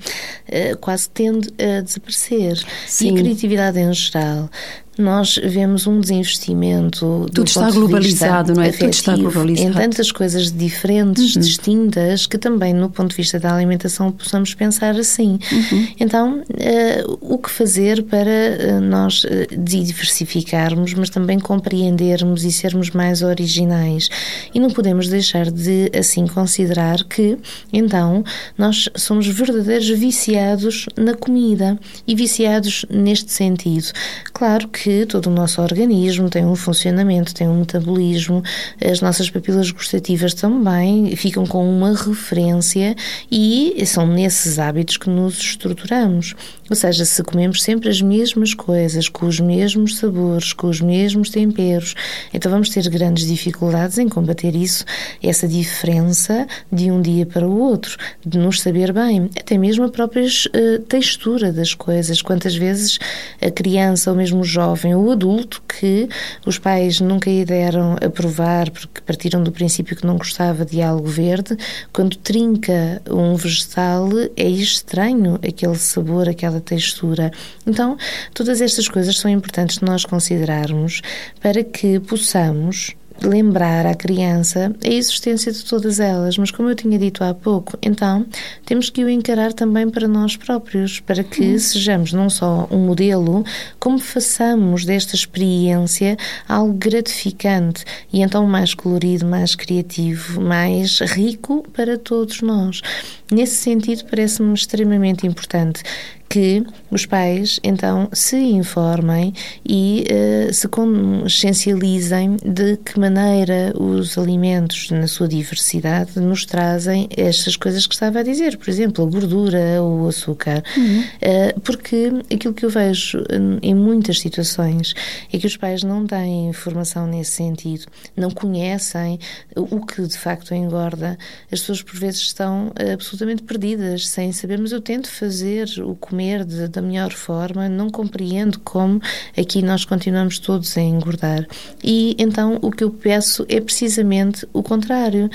eh, 0.49 0.75
quase 0.75 1.09
tende 1.09 1.51
a 1.57 1.83
desaparecer. 1.83 2.61
Sim. 2.89 3.07
E 3.07 3.11
a 3.11 3.15
criatividade 3.15 3.79
em 3.79 3.93
geral 3.95 4.51
nós 4.99 5.39
vemos 5.43 5.87
um 5.87 6.01
desinvestimento. 6.01 7.27
Tudo 7.33 7.49
está 7.49 7.71
globalizado, 7.71 8.55
não 8.55 8.63
é? 8.63 8.69
Afetivo, 8.69 8.91
Tudo 8.91 8.95
está 8.95 9.17
globalizado. 9.17 9.69
Em 9.69 9.73
tantas 9.73 10.13
coisas 10.13 10.53
diferentes, 10.53 11.35
uhum. 11.35 11.43
distintas, 11.43 12.27
que 12.27 12.39
também, 12.39 12.73
no 12.73 12.89
ponto 12.89 13.11
de 13.11 13.17
vista 13.17 13.39
da 13.39 13.55
alimentação, 13.55 14.13
possamos 14.13 14.55
pensar 14.55 14.95
assim. 14.97 15.39
Uhum. 15.51 15.89
Então, 15.99 16.39
uh, 16.39 17.19
o 17.21 17.39
que 17.39 17.51
fazer 17.51 18.03
para 18.05 18.77
uh, 18.77 18.81
nós 18.81 19.25
uh, 19.25 19.29
diversificarmos, 19.59 20.95
mas 20.95 21.11
também 21.11 21.39
compreendermos 21.39 22.45
e 22.45 22.53
sermos 22.53 22.91
mais 22.91 23.23
originais? 23.23 24.09
E 24.55 24.61
não 24.61 24.71
podemos 24.71 25.09
deixar 25.09 25.51
de, 25.51 25.91
assim, 25.99 26.27
considerar 26.27 27.03
que, 27.05 27.37
então, 27.73 28.23
nós 28.57 28.89
somos 28.95 29.27
verdadeiros 29.27 29.89
viciados 29.89 30.87
na 30.97 31.15
comida 31.15 31.79
e 32.07 32.15
viciados 32.15 32.87
neste 32.89 33.33
sentido. 33.33 33.89
Claro 34.33 34.69
que 34.69 34.84
que 34.85 35.07
todo 35.07 35.29
o 35.29 35.31
nosso 35.31 35.63
organismo 35.63 36.29
tem 36.29 36.45
um 36.45 36.55
funcionamento, 36.55 37.33
tem 37.33 37.49
um 37.49 37.61
metabolismo, 37.61 38.43
as 38.85 39.01
nossas 39.01 39.31
papilas 39.31 39.71
gustativas 39.71 40.35
também 40.35 41.17
ficam 41.17 41.47
com 41.47 41.67
uma 41.67 41.97
referência 41.97 42.95
e 43.31 43.83
são 43.87 44.07
nesses 44.07 44.59
hábitos 44.59 44.99
que 44.99 45.09
nos 45.09 45.39
estruturamos. 45.39 46.35
Ou 46.69 46.77
seja, 46.77 47.07
se 47.07 47.23
comemos 47.23 47.63
sempre 47.63 47.89
as 47.89 48.03
mesmas 48.03 48.53
coisas, 48.53 49.09
com 49.09 49.25
os 49.25 49.41
mesmos 49.41 49.97
sabores, 49.97 50.53
com 50.53 50.67
os 50.67 50.83
mesmos 50.83 51.31
temperos, 51.31 51.95
então 52.35 52.53
vamos 52.53 52.69
ter 52.69 52.87
grandes 52.91 53.27
dificuldades 53.27 53.97
em 53.97 54.09
combater 54.09 54.55
isso, 54.55 54.85
essa 55.23 55.49
diferença 55.49 56.47
de 56.71 56.91
um 56.91 57.01
dia 57.01 57.25
para 57.25 57.49
o 57.49 57.59
outro, 57.59 57.97
de 58.25 58.37
nos 58.37 58.61
saber 58.61 58.93
bem, 58.93 59.31
até 59.39 59.57
mesmo 59.57 59.85
a 59.85 59.89
própria 59.89 60.27
uh, 60.27 60.79
textura 60.81 61.51
das 61.51 61.73
coisas. 61.73 62.21
Quantas 62.21 62.55
vezes 62.55 62.99
a 63.41 63.51
criança 63.51 64.11
ou 64.11 64.17
mesmo 64.17 64.41
o 64.41 64.45
jovem 64.45 64.74
jovem 64.75 64.95
ou 64.95 65.13
adulto 65.13 65.63
que 65.69 66.09
os 66.45 66.59
pais 66.59 67.01
nunca 67.01 67.31
lhe 67.31 67.45
deram 67.45 67.97
a 68.05 68.11
provar 68.11 68.71
porque 68.71 69.01
partiram 69.01 69.43
do 69.43 69.53
princípio 69.53 69.97
que 69.97 70.07
não 70.07 70.17
gostava 70.17 70.65
de 70.65 70.83
algo 70.83 71.07
verde, 71.07 71.57
quando 71.93 72.17
trinca 72.17 73.01
um 73.09 73.37
vegetal 73.37 74.09
é 74.37 74.49
estranho 74.49 75.37
aquele 75.37 75.77
sabor, 75.77 76.29
aquela 76.29 76.61
textura. 76.61 77.31
Então, 77.67 77.97
todas 78.33 78.61
estas 78.61 78.89
coisas 78.89 79.17
são 79.19 79.31
importantes 79.31 79.81
nós 79.81 80.05
considerarmos 80.05 81.01
para 81.41 81.63
que 81.63 82.01
possamos 82.01 82.95
lembrar 83.23 83.87
à 83.87 83.95
criança 83.95 84.75
a 84.85 84.89
existência 84.89 85.53
de 85.53 85.65
todas 85.65 86.01
elas, 86.01 86.37
mas 86.37 86.51
como 86.51 86.69
eu 86.69 86.75
tinha 86.75 86.99
dito 86.99 87.23
há 87.25 87.33
pouco, 87.33 87.79
então 87.83 88.27
temos 88.65 88.91
que 88.91 89.05
o 89.05 89.09
encarar 89.09 89.53
também 89.53 89.89
para 89.89 90.09
nós 90.09 90.37
próprios, 90.37 91.01
para 91.01 91.23
que 91.23 91.53
uhum. 91.53 91.59
sejamos 91.59 92.13
não 92.13 92.29
só 92.29 92.69
um 92.71 92.79
modelo, 92.79 93.45
como 93.79 93.99
façamos 93.99 94.85
desta 94.85 95.15
experiência 95.15 96.17
algo 96.49 96.75
gratificante 96.75 97.85
e 98.13 98.21
então 98.21 98.47
mais 98.47 98.75
colorido, 98.75 99.27
mais 99.27 99.55
criativo, 99.55 100.41
mais 100.41 101.01
rico 101.01 101.65
para 101.73 101.99
todos 101.99 102.43
nós. 102.43 102.83
Nesse 103.31 103.57
sentido, 103.57 104.05
parece-me 104.05 104.53
extremamente 104.55 105.27
importante 105.27 105.83
que 106.29 106.65
os 106.91 107.07
pais 107.07 107.61
então 107.63 108.09
se 108.13 108.37
informem 108.37 109.33
e 109.65 110.05
uh, 110.11 110.53
se 110.53 110.67
consciencializem 110.67 112.37
de 112.45 112.77
que 112.79 112.99
maneira 112.99 113.73
os 113.79 114.19
alimentos 114.19 114.91
na 114.91 115.07
sua 115.07 115.29
diversidade 115.29 116.19
nos 116.19 116.45
trazem 116.45 117.09
estas 117.17 117.57
coisas 117.57 117.87
que 117.87 117.95
estava 117.95 118.19
a 118.19 118.23
dizer, 118.23 118.57
por 118.57 118.69
exemplo, 118.69 119.05
a 119.05 119.09
gordura 119.09 119.81
ou 119.81 120.03
o 120.03 120.09
açúcar, 120.09 120.63
uhum. 120.77 121.01
uh, 121.01 121.61
porque 121.61 122.13
aquilo 122.33 122.53
que 122.53 122.65
eu 122.65 122.71
vejo 122.71 123.23
em 123.63 123.75
muitas 123.75 124.19
situações 124.19 124.93
é 125.33 125.39
que 125.39 125.47
os 125.47 125.57
pais 125.57 125.85
não 125.85 126.05
têm 126.05 126.49
informação 126.49 127.07
nesse 127.07 127.33
sentido, 127.33 127.87
não 128.17 128.31
conhecem 128.31 129.21
o 129.55 129.85
que 129.87 130.03
de 130.03 130.19
facto 130.19 130.53
engorda, 130.53 131.17
as 131.45 131.61
pessoas 131.61 131.83
por 131.83 131.97
vezes 131.97 132.21
estão 132.23 132.73
absolutamente 132.93 133.43
perdidas, 133.43 134.09
sem 134.09 134.33
saber, 134.33 134.59
mas 134.59 134.73
eu 134.73 134.81
tento 134.81 135.09
fazer 135.09 135.69
o 135.79 135.95
comer 135.95 136.14
comer 136.15 136.45
de, 136.45 136.69
da 136.69 136.81
melhor 136.81 137.13
forma, 137.13 137.69
não 137.69 137.91
compreendo 137.91 138.61
como 138.61 139.01
aqui 139.37 139.61
nós 139.61 139.85
continuamos 139.85 140.39
todos 140.39 140.77
a 140.79 140.81
engordar. 140.81 141.45
E 141.83 142.15
então 142.17 142.57
o 142.63 142.71
que 142.71 142.85
eu 142.85 142.91
peço 142.91 143.45
é 143.49 143.61
precisamente 143.61 144.47
o 144.53 144.63
contrário. 144.63 145.29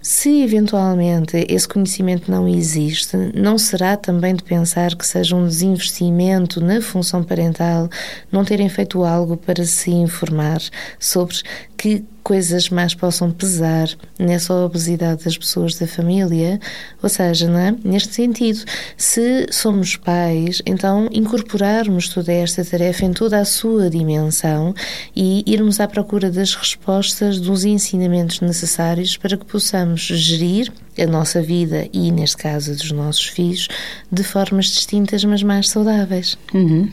Se 0.00 0.42
eventualmente 0.42 1.44
esse 1.50 1.68
conhecimento 1.68 2.30
não 2.30 2.48
existe, 2.48 3.14
não 3.34 3.58
será 3.58 3.96
também 3.96 4.34
de 4.34 4.42
pensar 4.42 4.94
que 4.94 5.06
seja 5.06 5.36
um 5.36 5.46
desinvestimento 5.46 6.62
na 6.62 6.80
função 6.80 7.22
parental 7.22 7.90
não 8.32 8.44
terem 8.44 8.70
feito 8.70 9.04
algo 9.04 9.36
para 9.36 9.64
se 9.66 9.90
informar 9.90 10.62
sobre 10.98 11.36
que 11.76 12.02
coisas 12.28 12.68
mais 12.68 12.94
possam 12.94 13.30
pesar 13.30 13.88
nessa 14.18 14.52
obesidade 14.52 15.24
das 15.24 15.38
pessoas 15.38 15.76
da 15.76 15.86
família. 15.86 16.60
Ou 17.02 17.08
seja, 17.08 17.50
é? 17.50 17.74
neste 17.82 18.12
sentido, 18.12 18.66
se 18.98 19.46
somos 19.50 19.96
pais, 19.96 20.60
então 20.66 21.08
incorporarmos 21.10 22.10
toda 22.10 22.30
esta 22.30 22.62
tarefa 22.62 23.06
em 23.06 23.14
toda 23.14 23.38
a 23.38 23.46
sua 23.46 23.88
dimensão 23.88 24.74
e 25.16 25.42
irmos 25.46 25.80
à 25.80 25.88
procura 25.88 26.30
das 26.30 26.54
respostas, 26.54 27.40
dos 27.40 27.64
ensinamentos 27.64 28.42
necessários 28.42 29.16
para 29.16 29.34
que 29.34 29.46
possamos 29.46 30.02
gerir 30.02 30.70
a 30.98 31.06
nossa 31.06 31.40
vida 31.40 31.88
e, 31.94 32.12
neste 32.12 32.36
caso, 32.36 32.72
dos 32.72 32.92
nossos 32.92 33.24
filhos, 33.24 33.68
de 34.12 34.22
formas 34.22 34.66
distintas, 34.66 35.24
mas 35.24 35.42
mais 35.42 35.70
saudáveis. 35.70 36.36
Uhum. 36.52 36.90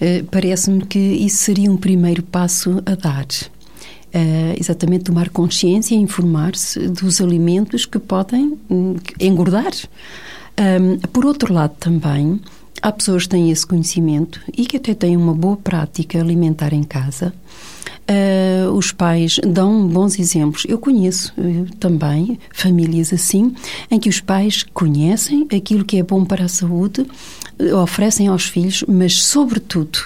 Uh, 0.00 0.24
Parece-me 0.28 0.84
que 0.84 0.98
isso 0.98 1.36
seria 1.36 1.70
um 1.70 1.76
primeiro 1.76 2.24
passo 2.24 2.82
a 2.84 2.96
dar 2.96 3.26
Uh, 4.14 4.58
exatamente 4.58 5.04
tomar 5.04 5.28
consciência 5.28 5.94
e 5.94 5.98
informar-se 5.98 6.88
dos 6.88 7.20
alimentos 7.20 7.84
que 7.84 7.98
podem 7.98 8.56
um, 8.70 8.96
engordar. 9.20 9.72
Um, 10.58 10.98
por 11.08 11.26
outro 11.26 11.52
lado, 11.52 11.74
também, 11.78 12.40
há 12.80 12.92
pessoas 12.92 13.24
que 13.24 13.30
têm 13.30 13.50
esse 13.50 13.66
conhecimento 13.66 14.40
e 14.56 14.64
que 14.64 14.78
até 14.78 14.94
têm 14.94 15.16
uma 15.16 15.34
boa 15.34 15.56
prática 15.56 16.18
alimentar 16.18 16.72
em 16.72 16.82
casa. 16.82 17.34
Uh, 18.08 18.70
os 18.70 18.92
pais 18.92 19.40
dão 19.44 19.86
bons 19.88 20.18
exemplos. 20.18 20.64
Eu 20.68 20.78
conheço 20.78 21.34
uh, 21.36 21.66
também 21.80 22.38
famílias 22.52 23.12
assim, 23.12 23.54
em 23.90 23.98
que 23.98 24.08
os 24.08 24.20
pais 24.20 24.62
conhecem 24.62 25.46
aquilo 25.54 25.84
que 25.84 25.98
é 25.98 26.02
bom 26.02 26.24
para 26.24 26.44
a 26.44 26.48
saúde, 26.48 27.04
oferecem 27.82 28.28
aos 28.28 28.44
filhos, 28.44 28.84
mas, 28.86 29.20
sobretudo, 29.20 29.98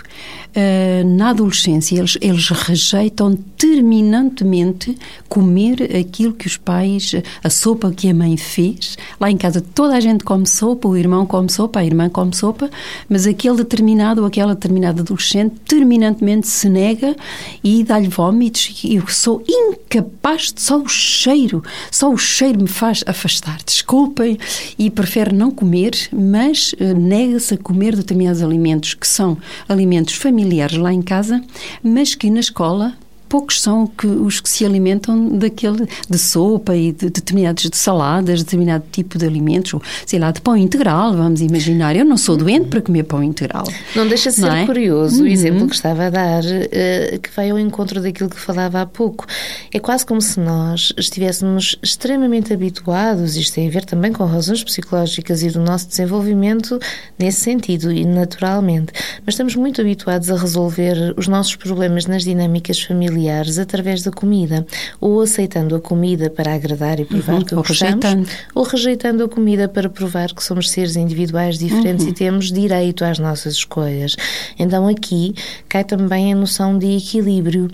na 1.04 1.30
adolescência, 1.30 1.98
eles, 1.98 2.18
eles 2.20 2.48
rejeitam 2.48 3.36
terminantemente 3.56 4.96
comer 5.28 5.96
aquilo 5.96 6.32
que 6.32 6.46
os 6.46 6.56
pais, 6.56 7.14
a 7.42 7.50
sopa 7.50 7.90
que 7.92 8.08
a 8.08 8.14
mãe 8.14 8.36
fez. 8.36 8.96
Lá 9.20 9.30
em 9.30 9.36
casa, 9.36 9.60
toda 9.60 9.94
a 9.94 10.00
gente 10.00 10.24
come 10.24 10.46
sopa, 10.46 10.88
o 10.88 10.96
irmão 10.96 11.24
come 11.26 11.48
sopa, 11.50 11.80
a 11.80 11.84
irmã 11.84 12.08
come 12.08 12.34
sopa, 12.34 12.70
mas 13.08 13.26
aquele 13.26 13.58
determinado 13.58 14.22
ou 14.22 14.26
aquela 14.26 14.54
determinada 14.54 15.02
adolescente 15.02 15.54
terminantemente 15.66 16.48
se 16.48 16.68
nega 16.68 17.14
e 17.62 17.84
dá-lhe 17.84 18.08
vômitos. 18.08 18.80
E 18.84 18.96
eu 18.96 19.06
sou 19.08 19.42
incapaz 19.48 20.52
de 20.52 20.60
só 20.60 20.78
o 20.78 20.88
cheiro, 20.88 21.62
só 21.90 22.10
o 22.10 22.18
cheiro 22.18 22.60
me 22.60 22.68
faz 22.68 23.04
afastar. 23.06 23.58
Desculpem, 23.64 24.38
e 24.78 24.90
prefere 24.90 25.32
não 25.32 25.50
comer, 25.50 25.92
mas 26.12 26.72
uh, 26.72 26.98
nega 26.98 27.36
a 27.36 27.56
comer 27.58 27.94
determinados 27.94 28.42
alimentos 28.42 28.94
que 28.94 29.06
são 29.06 29.36
alimentos 29.68 30.14
familiares 30.14 30.39
lá 30.80 30.92
em 30.92 31.02
casa, 31.02 31.42
mas 31.82 32.14
que 32.14 32.30
na 32.30 32.40
escola 32.40 32.94
poucos 33.30 33.62
são 33.62 33.86
que, 33.86 34.08
os 34.08 34.40
que 34.40 34.48
se 34.50 34.66
alimentam 34.66 35.38
daquele 35.38 35.86
de 36.08 36.18
sopa 36.18 36.74
e 36.74 36.90
de 36.90 37.08
determinados 37.08 37.70
de 37.70 37.76
saladas, 37.76 38.42
determinado 38.42 38.84
tipo 38.90 39.16
de 39.16 39.24
alimentos, 39.24 39.72
ou, 39.72 39.82
sei 40.04 40.18
lá, 40.18 40.32
de 40.32 40.40
pão 40.40 40.56
integral, 40.56 41.14
vamos 41.14 41.40
imaginar. 41.40 41.94
Eu 41.94 42.04
não 42.04 42.16
sou 42.16 42.36
doente 42.36 42.66
para 42.66 42.82
comer 42.82 43.04
pão 43.04 43.22
integral. 43.22 43.64
Não 43.94 44.06
deixa 44.08 44.30
de 44.30 44.36
ser 44.36 44.50
é? 44.50 44.66
curioso 44.66 45.20
uhum. 45.20 45.24
o 45.24 45.28
exemplo 45.28 45.68
que 45.68 45.76
estava 45.76 46.06
a 46.06 46.10
dar, 46.10 46.42
uh, 46.42 47.20
que 47.20 47.30
vai 47.34 47.50
ao 47.50 47.58
encontro 47.58 48.02
daquilo 48.02 48.28
que 48.28 48.38
falava 48.38 48.80
há 48.80 48.86
pouco. 48.86 49.24
É 49.72 49.78
quase 49.78 50.04
como 50.04 50.20
se 50.20 50.40
nós 50.40 50.92
estivéssemos 50.98 51.76
extremamente 51.80 52.52
habituados, 52.52 53.36
isto 53.36 53.54
tem 53.54 53.68
a 53.68 53.70
ver 53.70 53.84
também 53.84 54.12
com 54.12 54.24
razões 54.24 54.64
psicológicas 54.64 55.44
e 55.44 55.50
do 55.50 55.60
nosso 55.60 55.86
desenvolvimento 55.86 56.80
nesse 57.16 57.42
sentido 57.42 57.92
e 57.92 58.04
naturalmente, 58.04 58.92
mas 59.24 59.34
estamos 59.34 59.54
muito 59.54 59.80
habituados 59.80 60.28
a 60.30 60.36
resolver 60.36 61.14
os 61.16 61.28
nossos 61.28 61.54
problemas 61.54 62.06
nas 62.06 62.24
dinâmicas 62.24 62.80
familiares 62.82 63.19
familiares 63.20 63.58
através 63.58 64.02
da 64.02 64.10
comida, 64.10 64.66
ou 65.00 65.20
aceitando 65.20 65.76
a 65.76 65.80
comida 65.80 66.30
para 66.30 66.54
agradar 66.54 66.98
e 66.98 67.04
provar 67.04 67.34
uhum, 67.34 67.44
que 67.44 67.54
ou 67.54 67.62
gostamos, 67.62 68.04
rejeitando. 68.04 68.28
ou 68.54 68.62
rejeitando 68.64 69.24
a 69.24 69.28
comida 69.28 69.68
para 69.68 69.88
provar 69.88 70.32
que 70.32 70.42
somos 70.42 70.70
seres 70.70 70.96
individuais 70.96 71.58
diferentes 71.58 72.04
uhum. 72.04 72.10
e 72.10 72.14
temos 72.14 72.50
direito 72.50 73.04
às 73.04 73.18
nossas 73.18 73.54
escolhas. 73.54 74.16
Então 74.58 74.88
aqui 74.88 75.34
cai 75.68 75.84
também 75.84 76.32
a 76.32 76.36
noção 76.36 76.78
de 76.78 76.96
equilíbrio 76.96 77.68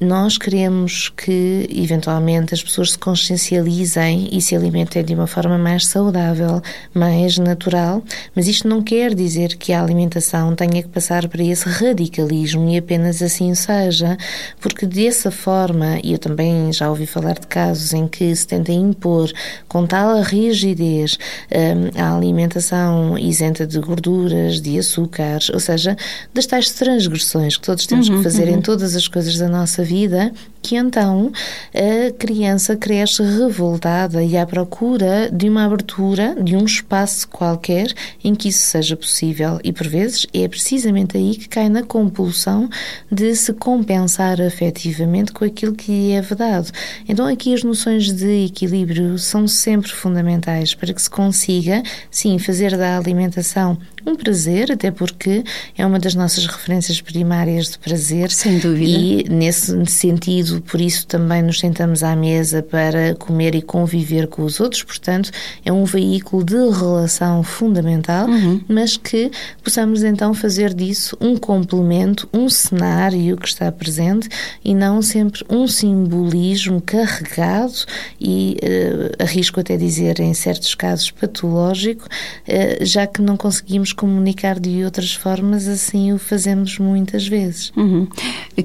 nós 0.00 0.38
queremos 0.38 1.10
que, 1.10 1.68
eventualmente, 1.70 2.54
as 2.54 2.62
pessoas 2.62 2.92
se 2.92 2.98
consciencializem 2.98 4.30
e 4.32 4.40
se 4.40 4.56
alimentem 4.56 5.04
de 5.04 5.14
uma 5.14 5.26
forma 5.26 5.58
mais 5.58 5.86
saudável, 5.86 6.62
mais 6.94 7.36
natural, 7.36 8.02
mas 8.34 8.48
isto 8.48 8.66
não 8.66 8.82
quer 8.82 9.14
dizer 9.14 9.56
que 9.56 9.74
a 9.74 9.82
alimentação 9.82 10.54
tenha 10.56 10.82
que 10.82 10.88
passar 10.88 11.28
para 11.28 11.44
esse 11.44 11.68
radicalismo 11.68 12.70
e 12.70 12.78
apenas 12.78 13.20
assim 13.20 13.54
seja, 13.54 14.16
porque 14.58 14.86
dessa 14.86 15.30
forma, 15.30 15.98
e 16.02 16.12
eu 16.12 16.18
também 16.18 16.72
já 16.72 16.88
ouvi 16.88 17.04
falar 17.04 17.34
de 17.34 17.46
casos 17.46 17.92
em 17.92 18.08
que 18.08 18.34
se 18.34 18.46
tenta 18.46 18.72
impor 18.72 19.30
com 19.68 19.86
tal 19.86 20.22
rigidez 20.22 21.18
hum, 21.52 22.00
a 22.00 22.16
alimentação 22.16 23.18
isenta 23.18 23.66
de 23.66 23.78
gorduras, 23.78 24.62
de 24.62 24.78
açúcares, 24.78 25.50
ou 25.50 25.60
seja, 25.60 25.94
das 26.32 26.46
tais 26.46 26.70
transgressões 26.70 27.58
que 27.58 27.66
todos 27.66 27.84
temos 27.84 28.08
uhum, 28.08 28.16
que 28.16 28.22
fazer 28.22 28.48
uhum. 28.48 28.56
em 28.56 28.60
todas 28.62 28.96
as 28.96 29.06
coisas 29.06 29.36
da 29.36 29.48
nossa 29.48 29.84
vida 29.84 29.89
vida 29.90 30.32
que 30.62 30.76
então 30.76 31.32
a 31.74 32.12
criança 32.12 32.76
cresce 32.76 33.22
revoltada 33.22 34.22
e 34.22 34.36
à 34.36 34.46
procura 34.46 35.30
de 35.32 35.48
uma 35.48 35.64
abertura, 35.64 36.36
de 36.40 36.54
um 36.54 36.64
espaço 36.64 37.26
qualquer 37.28 37.92
em 38.22 38.34
que 38.34 38.48
isso 38.48 38.62
seja 38.62 38.96
possível. 38.96 39.58
E 39.64 39.72
por 39.72 39.88
vezes 39.88 40.26
é 40.32 40.46
precisamente 40.46 41.16
aí 41.16 41.34
que 41.34 41.48
cai 41.48 41.68
na 41.68 41.82
compulsão 41.82 42.68
de 43.10 43.34
se 43.34 43.52
compensar 43.54 44.40
afetivamente 44.40 45.32
com 45.32 45.44
aquilo 45.44 45.74
que 45.74 46.12
é 46.12 46.20
vedado. 46.20 46.70
Então 47.08 47.26
aqui 47.26 47.54
as 47.54 47.64
noções 47.64 48.12
de 48.12 48.44
equilíbrio 48.44 49.18
são 49.18 49.48
sempre 49.48 49.90
fundamentais 49.90 50.74
para 50.74 50.92
que 50.92 51.02
se 51.02 51.10
consiga, 51.10 51.82
sim, 52.10 52.38
fazer 52.38 52.76
da 52.76 52.96
alimentação 52.96 53.78
um 54.06 54.14
prazer, 54.14 54.72
até 54.72 54.90
porque 54.90 55.44
é 55.76 55.84
uma 55.84 55.98
das 55.98 56.14
nossas 56.14 56.46
referências 56.46 57.00
primárias 57.00 57.70
de 57.70 57.78
prazer. 57.78 58.30
Sem 58.30 58.58
dúvida. 58.58 58.90
E 58.90 59.24
nesse 59.28 59.86
sentido, 59.86 60.60
por 60.62 60.80
isso 60.80 61.06
também 61.06 61.42
nos 61.42 61.58
sentamos 61.58 62.02
à 62.02 62.14
mesa 62.16 62.62
para 62.62 63.14
comer 63.14 63.54
e 63.54 63.62
conviver 63.62 64.26
com 64.26 64.42
os 64.42 64.60
outros, 64.60 64.82
portanto, 64.82 65.30
é 65.64 65.72
um 65.72 65.84
veículo 65.84 66.44
de 66.44 66.54
relação 66.54 67.42
fundamental, 67.42 68.28
uhum. 68.28 68.60
mas 68.68 68.96
que 68.96 69.30
possamos 69.62 70.02
então 70.02 70.32
fazer 70.34 70.74
disso 70.74 71.16
um 71.20 71.36
complemento, 71.36 72.28
um 72.32 72.48
cenário 72.48 73.36
que 73.36 73.48
está 73.48 73.70
presente 73.70 74.28
e 74.64 74.74
não 74.74 75.02
sempre 75.02 75.44
um 75.48 75.66
simbolismo 75.66 76.80
carregado 76.80 77.74
e 78.20 78.56
uh, 78.62 79.22
arrisco 79.22 79.60
até 79.60 79.76
dizer 79.76 80.20
em 80.20 80.34
certos 80.34 80.74
casos 80.74 81.10
patológico, 81.10 82.06
uh, 82.06 82.84
já 82.84 83.06
que 83.06 83.20
não 83.20 83.36
conseguimos 83.36 83.89
comunicar 83.92 84.58
de 84.58 84.84
outras 84.84 85.14
formas, 85.14 85.66
assim 85.68 86.12
o 86.12 86.18
fazemos 86.18 86.78
muitas 86.78 87.26
vezes. 87.26 87.72
Uhum. 87.76 88.06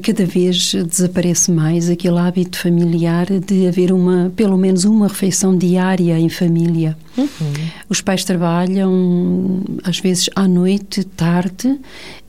Cada 0.02 0.26
vez 0.26 0.74
desaparece 0.74 1.52
mais 1.52 1.90
aquele 1.90 2.18
hábito 2.18 2.60
familiar 2.60 3.28
de 3.40 3.68
haver 3.68 3.92
uma, 3.92 4.32
pelo 4.36 4.58
menos 4.58 4.86
uma 4.86 5.08
refeição 5.08 5.58
diária 5.58 6.20
em 6.20 6.30
família. 6.30 6.98
Uhum. 7.18 7.28
Os 7.90 8.02
pais 8.02 8.24
trabalham, 8.24 9.64
às 9.84 10.00
vezes 10.00 10.30
à 10.36 10.48
noite, 10.48 11.04
tarde, 11.04 11.80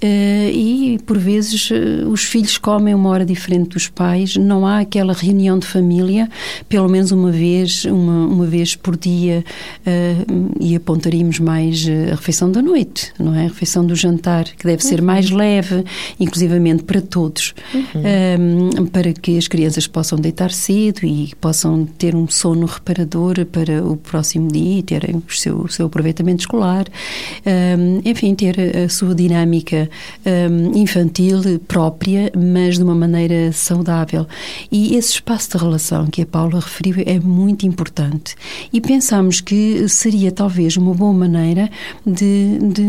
e 0.03 0.99
por 1.07 1.17
vezes 1.17 1.71
eh, 1.73 2.05
os 2.07 2.25
filhos 2.25 2.59
comem 2.59 2.95
uma 2.95 3.09
hora 3.09 3.25
diferente 3.25 3.71
dos 3.71 3.89
pais. 3.89 4.37
Não 4.37 4.67
há 4.67 4.81
aquela 4.81 5.13
reunião 5.13 5.59
de 5.59 5.67
família, 5.67 6.29
pelo 6.69 6.89
menos 6.89 7.13
uma 7.13 7.31
vez, 7.31 7.85
uma, 7.87 8.27
uma 8.27 8.47
vez 8.47 8.77
por 8.77 8.97
dia, 8.97 9.43
eh, 9.87 10.17
e 10.61 10.77
apontaríamos 10.77 11.39
mais 11.39 11.87
a 12.13 12.15
refeição 12.15 12.51
da 12.51 12.61
noite, 12.61 13.13
não 13.19 13.35
é? 13.35 13.47
A 13.47 13.49
refeição 13.49 13.87
do 13.87 13.95
jantar, 13.95 14.45
que 14.45 14.67
deve 14.67 14.85
ser 14.85 15.01
uhum. 15.01 15.07
mais 15.07 15.31
leve, 15.31 15.85
inclusivamente 16.21 16.83
para 16.83 17.01
todos, 17.01 17.55
uhum. 17.75 18.87
para 18.87 19.13
que 19.13 19.39
as 19.39 19.49
crianças 19.49 19.87
possam 19.87 20.19
deitar 20.19 20.51
cedo 20.51 21.05
e 21.05 21.33
possam 21.41 21.87
ter 21.87 22.15
um 22.15 22.29
sono 22.29 22.67
reparador 22.67 23.45
para 23.47 23.83
o 23.83 23.97
próximo 23.97 24.49
dia 24.51 24.79
e 24.79 24.83
terem 24.83 25.17
o 25.17 25.33
seu, 25.33 25.61
o 25.61 25.69
seu 25.69 25.87
aproveitamento 25.87 26.41
escolar, 26.41 26.85
enfim, 28.05 28.35
ter 28.35 28.57
a 28.85 28.89
sua 28.89 29.15
dinâmica 29.15 29.86
um, 30.25 30.77
infantil 30.77 31.41
própria, 31.67 32.31
mas 32.37 32.77
de 32.77 32.83
uma 32.83 32.95
maneira 32.95 33.53
saudável. 33.53 34.27
E 34.71 34.97
esse 34.97 35.13
espaço 35.13 35.51
de 35.51 35.59
relação 35.59 36.07
que 36.07 36.23
a 36.23 36.27
Paula 36.27 36.61
referiu 36.61 37.03
é 37.07 37.19
muito 37.19 37.67
importante. 37.67 38.35
E 38.73 38.81
pensamos 38.81 39.41
que 39.41 39.89
seria 39.89 40.31
talvez 40.33 40.77
uma 40.77 40.95
boa 40.95 41.13
maneira 41.13 41.71
de, 42.05 42.59
de 42.59 42.87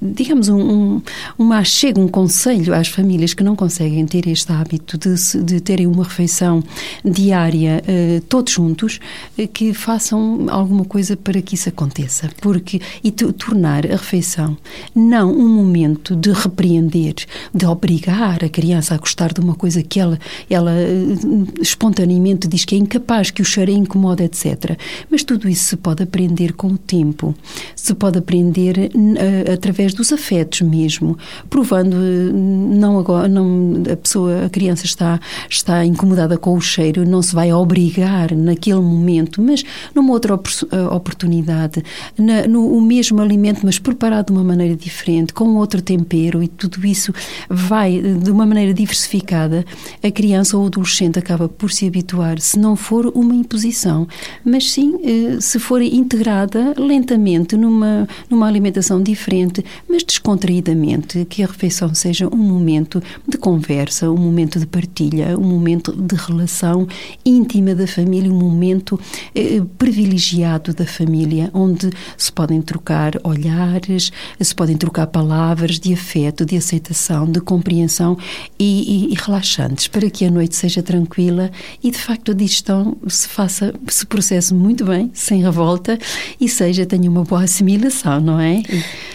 digamos, 0.00 0.48
um, 0.48 0.60
um, 0.60 1.02
uma 1.38 1.62
um 1.96 2.08
conselho 2.08 2.74
às 2.74 2.88
famílias 2.88 3.34
que 3.34 3.42
não 3.42 3.54
conseguem 3.54 4.04
ter 4.06 4.26
este 4.26 4.52
hábito 4.52 4.98
de, 4.98 5.42
de 5.42 5.60
terem 5.60 5.86
uma 5.86 6.04
refeição 6.04 6.62
diária, 7.04 7.82
uh, 7.86 8.20
todos 8.22 8.52
juntos, 8.52 9.00
uh, 9.38 9.48
que 9.48 9.72
façam 9.72 10.46
alguma 10.48 10.84
coisa 10.84 11.16
para 11.16 11.40
que 11.42 11.54
isso 11.54 11.68
aconteça. 11.68 12.30
Porque, 12.40 12.80
e 13.02 13.10
tornar 13.10 13.86
a 13.86 13.96
refeição 13.96 14.56
não 14.94 15.32
um 15.32 15.48
momento 15.48 15.79
de 15.88 16.32
repreender, 16.32 17.14
de 17.54 17.66
obrigar 17.66 18.44
a 18.44 18.48
criança 18.48 18.94
a 18.94 18.98
gostar 18.98 19.32
de 19.32 19.40
uma 19.40 19.54
coisa 19.54 19.82
que 19.82 20.00
ela, 20.00 20.18
ela 20.48 20.72
eh, 20.72 21.16
espontaneamente 21.60 22.48
diz 22.48 22.64
que 22.64 22.74
é 22.74 22.78
incapaz, 22.78 23.30
que 23.30 23.42
o 23.42 23.44
cheiro 23.44 23.70
incomoda, 23.70 24.24
etc. 24.24 24.78
Mas 25.10 25.22
tudo 25.22 25.48
isso 25.48 25.64
se 25.64 25.76
pode 25.76 26.02
aprender 26.02 26.52
com 26.54 26.68
o 26.68 26.78
tempo. 26.78 27.34
Se 27.74 27.94
pode 27.94 28.18
aprender 28.18 28.90
uh, 28.94 29.52
através 29.52 29.94
dos 29.94 30.12
afetos 30.12 30.60
mesmo, 30.62 31.16
provando 31.48 31.94
uh, 31.94 32.32
não 32.32 32.98
agora, 32.98 33.28
não 33.28 33.82
a 33.90 33.96
pessoa, 33.96 34.46
a 34.46 34.50
criança 34.50 34.84
está 34.84 35.20
está 35.48 35.84
incomodada 35.84 36.36
com 36.36 36.54
o 36.54 36.60
cheiro, 36.60 37.06
não 37.06 37.22
se 37.22 37.34
vai 37.34 37.52
obrigar 37.52 38.34
naquele 38.34 38.80
momento, 38.80 39.42
mas 39.42 39.64
numa 39.94 40.12
outra 40.12 40.34
oportunidade, 40.34 41.82
na, 42.18 42.46
no 42.46 42.66
o 42.72 42.80
mesmo 42.80 43.20
alimento, 43.20 43.60
mas 43.64 43.78
preparado 43.78 44.26
de 44.26 44.32
uma 44.32 44.44
maneira 44.44 44.74
diferente, 44.76 45.32
com 45.32 45.56
outro 45.56 45.69
tempero 45.78 46.42
e 46.42 46.48
tudo 46.48 46.86
isso 46.86 47.12
vai 47.48 48.00
de 48.00 48.30
uma 48.30 48.46
maneira 48.46 48.72
diversificada, 48.72 49.64
a 50.02 50.10
criança 50.10 50.56
ou 50.56 50.64
o 50.64 50.66
adolescente 50.66 51.18
acaba 51.18 51.48
por 51.48 51.70
se 51.70 51.86
habituar, 51.86 52.40
se 52.40 52.58
não 52.58 52.74
for 52.74 53.12
uma 53.14 53.34
imposição, 53.34 54.08
mas 54.44 54.72
sim 54.72 54.98
eh, 55.04 55.40
se 55.40 55.58
for 55.58 55.82
integrada 55.82 56.74
lentamente 56.76 57.56
numa, 57.56 58.08
numa 58.28 58.46
alimentação 58.46 59.02
diferente, 59.02 59.64
mas 59.88 60.02
descontraídamente, 60.02 61.26
que 61.26 61.42
a 61.42 61.46
refeição 61.46 61.94
seja 61.94 62.26
um 62.32 62.38
momento 62.38 63.02
de 63.28 63.36
conversa, 63.36 64.10
um 64.10 64.16
momento 64.16 64.58
de 64.58 64.66
partilha, 64.66 65.38
um 65.38 65.44
momento 65.44 65.92
de 65.92 66.16
relação 66.16 66.86
íntima 67.24 67.74
da 67.74 67.86
família, 67.86 68.32
um 68.32 68.38
momento 68.38 68.98
eh, 69.34 69.62
privilegiado 69.76 70.72
da 70.72 70.86
família, 70.86 71.50
onde 71.52 71.90
se 72.16 72.32
podem 72.32 72.62
trocar 72.62 73.12
olhares, 73.22 74.10
se 74.40 74.54
podem 74.54 74.76
trocar 74.76 75.06
palavras 75.08 75.59
de 75.68 75.92
afeto, 75.92 76.44
de 76.44 76.56
aceitação, 76.56 77.26
de 77.26 77.40
compreensão 77.40 78.16
e, 78.58 79.08
e, 79.08 79.12
e 79.12 79.14
relaxantes, 79.14 79.88
para 79.88 80.08
que 80.08 80.24
a 80.24 80.30
noite 80.30 80.56
seja 80.56 80.82
tranquila 80.82 81.50
e 81.82 81.90
de 81.90 81.98
facto 81.98 82.30
a 82.32 82.34
digestão 82.34 82.96
se 83.08 83.28
faça, 83.28 83.74
se 83.88 84.06
processe 84.06 84.54
muito 84.54 84.84
bem, 84.84 85.10
sem 85.12 85.42
revolta 85.42 85.98
e 86.40 86.48
seja, 86.48 86.86
tenha 86.86 87.10
uma 87.10 87.24
boa 87.24 87.44
assimilação, 87.44 88.20
não 88.20 88.40
é? 88.40 88.62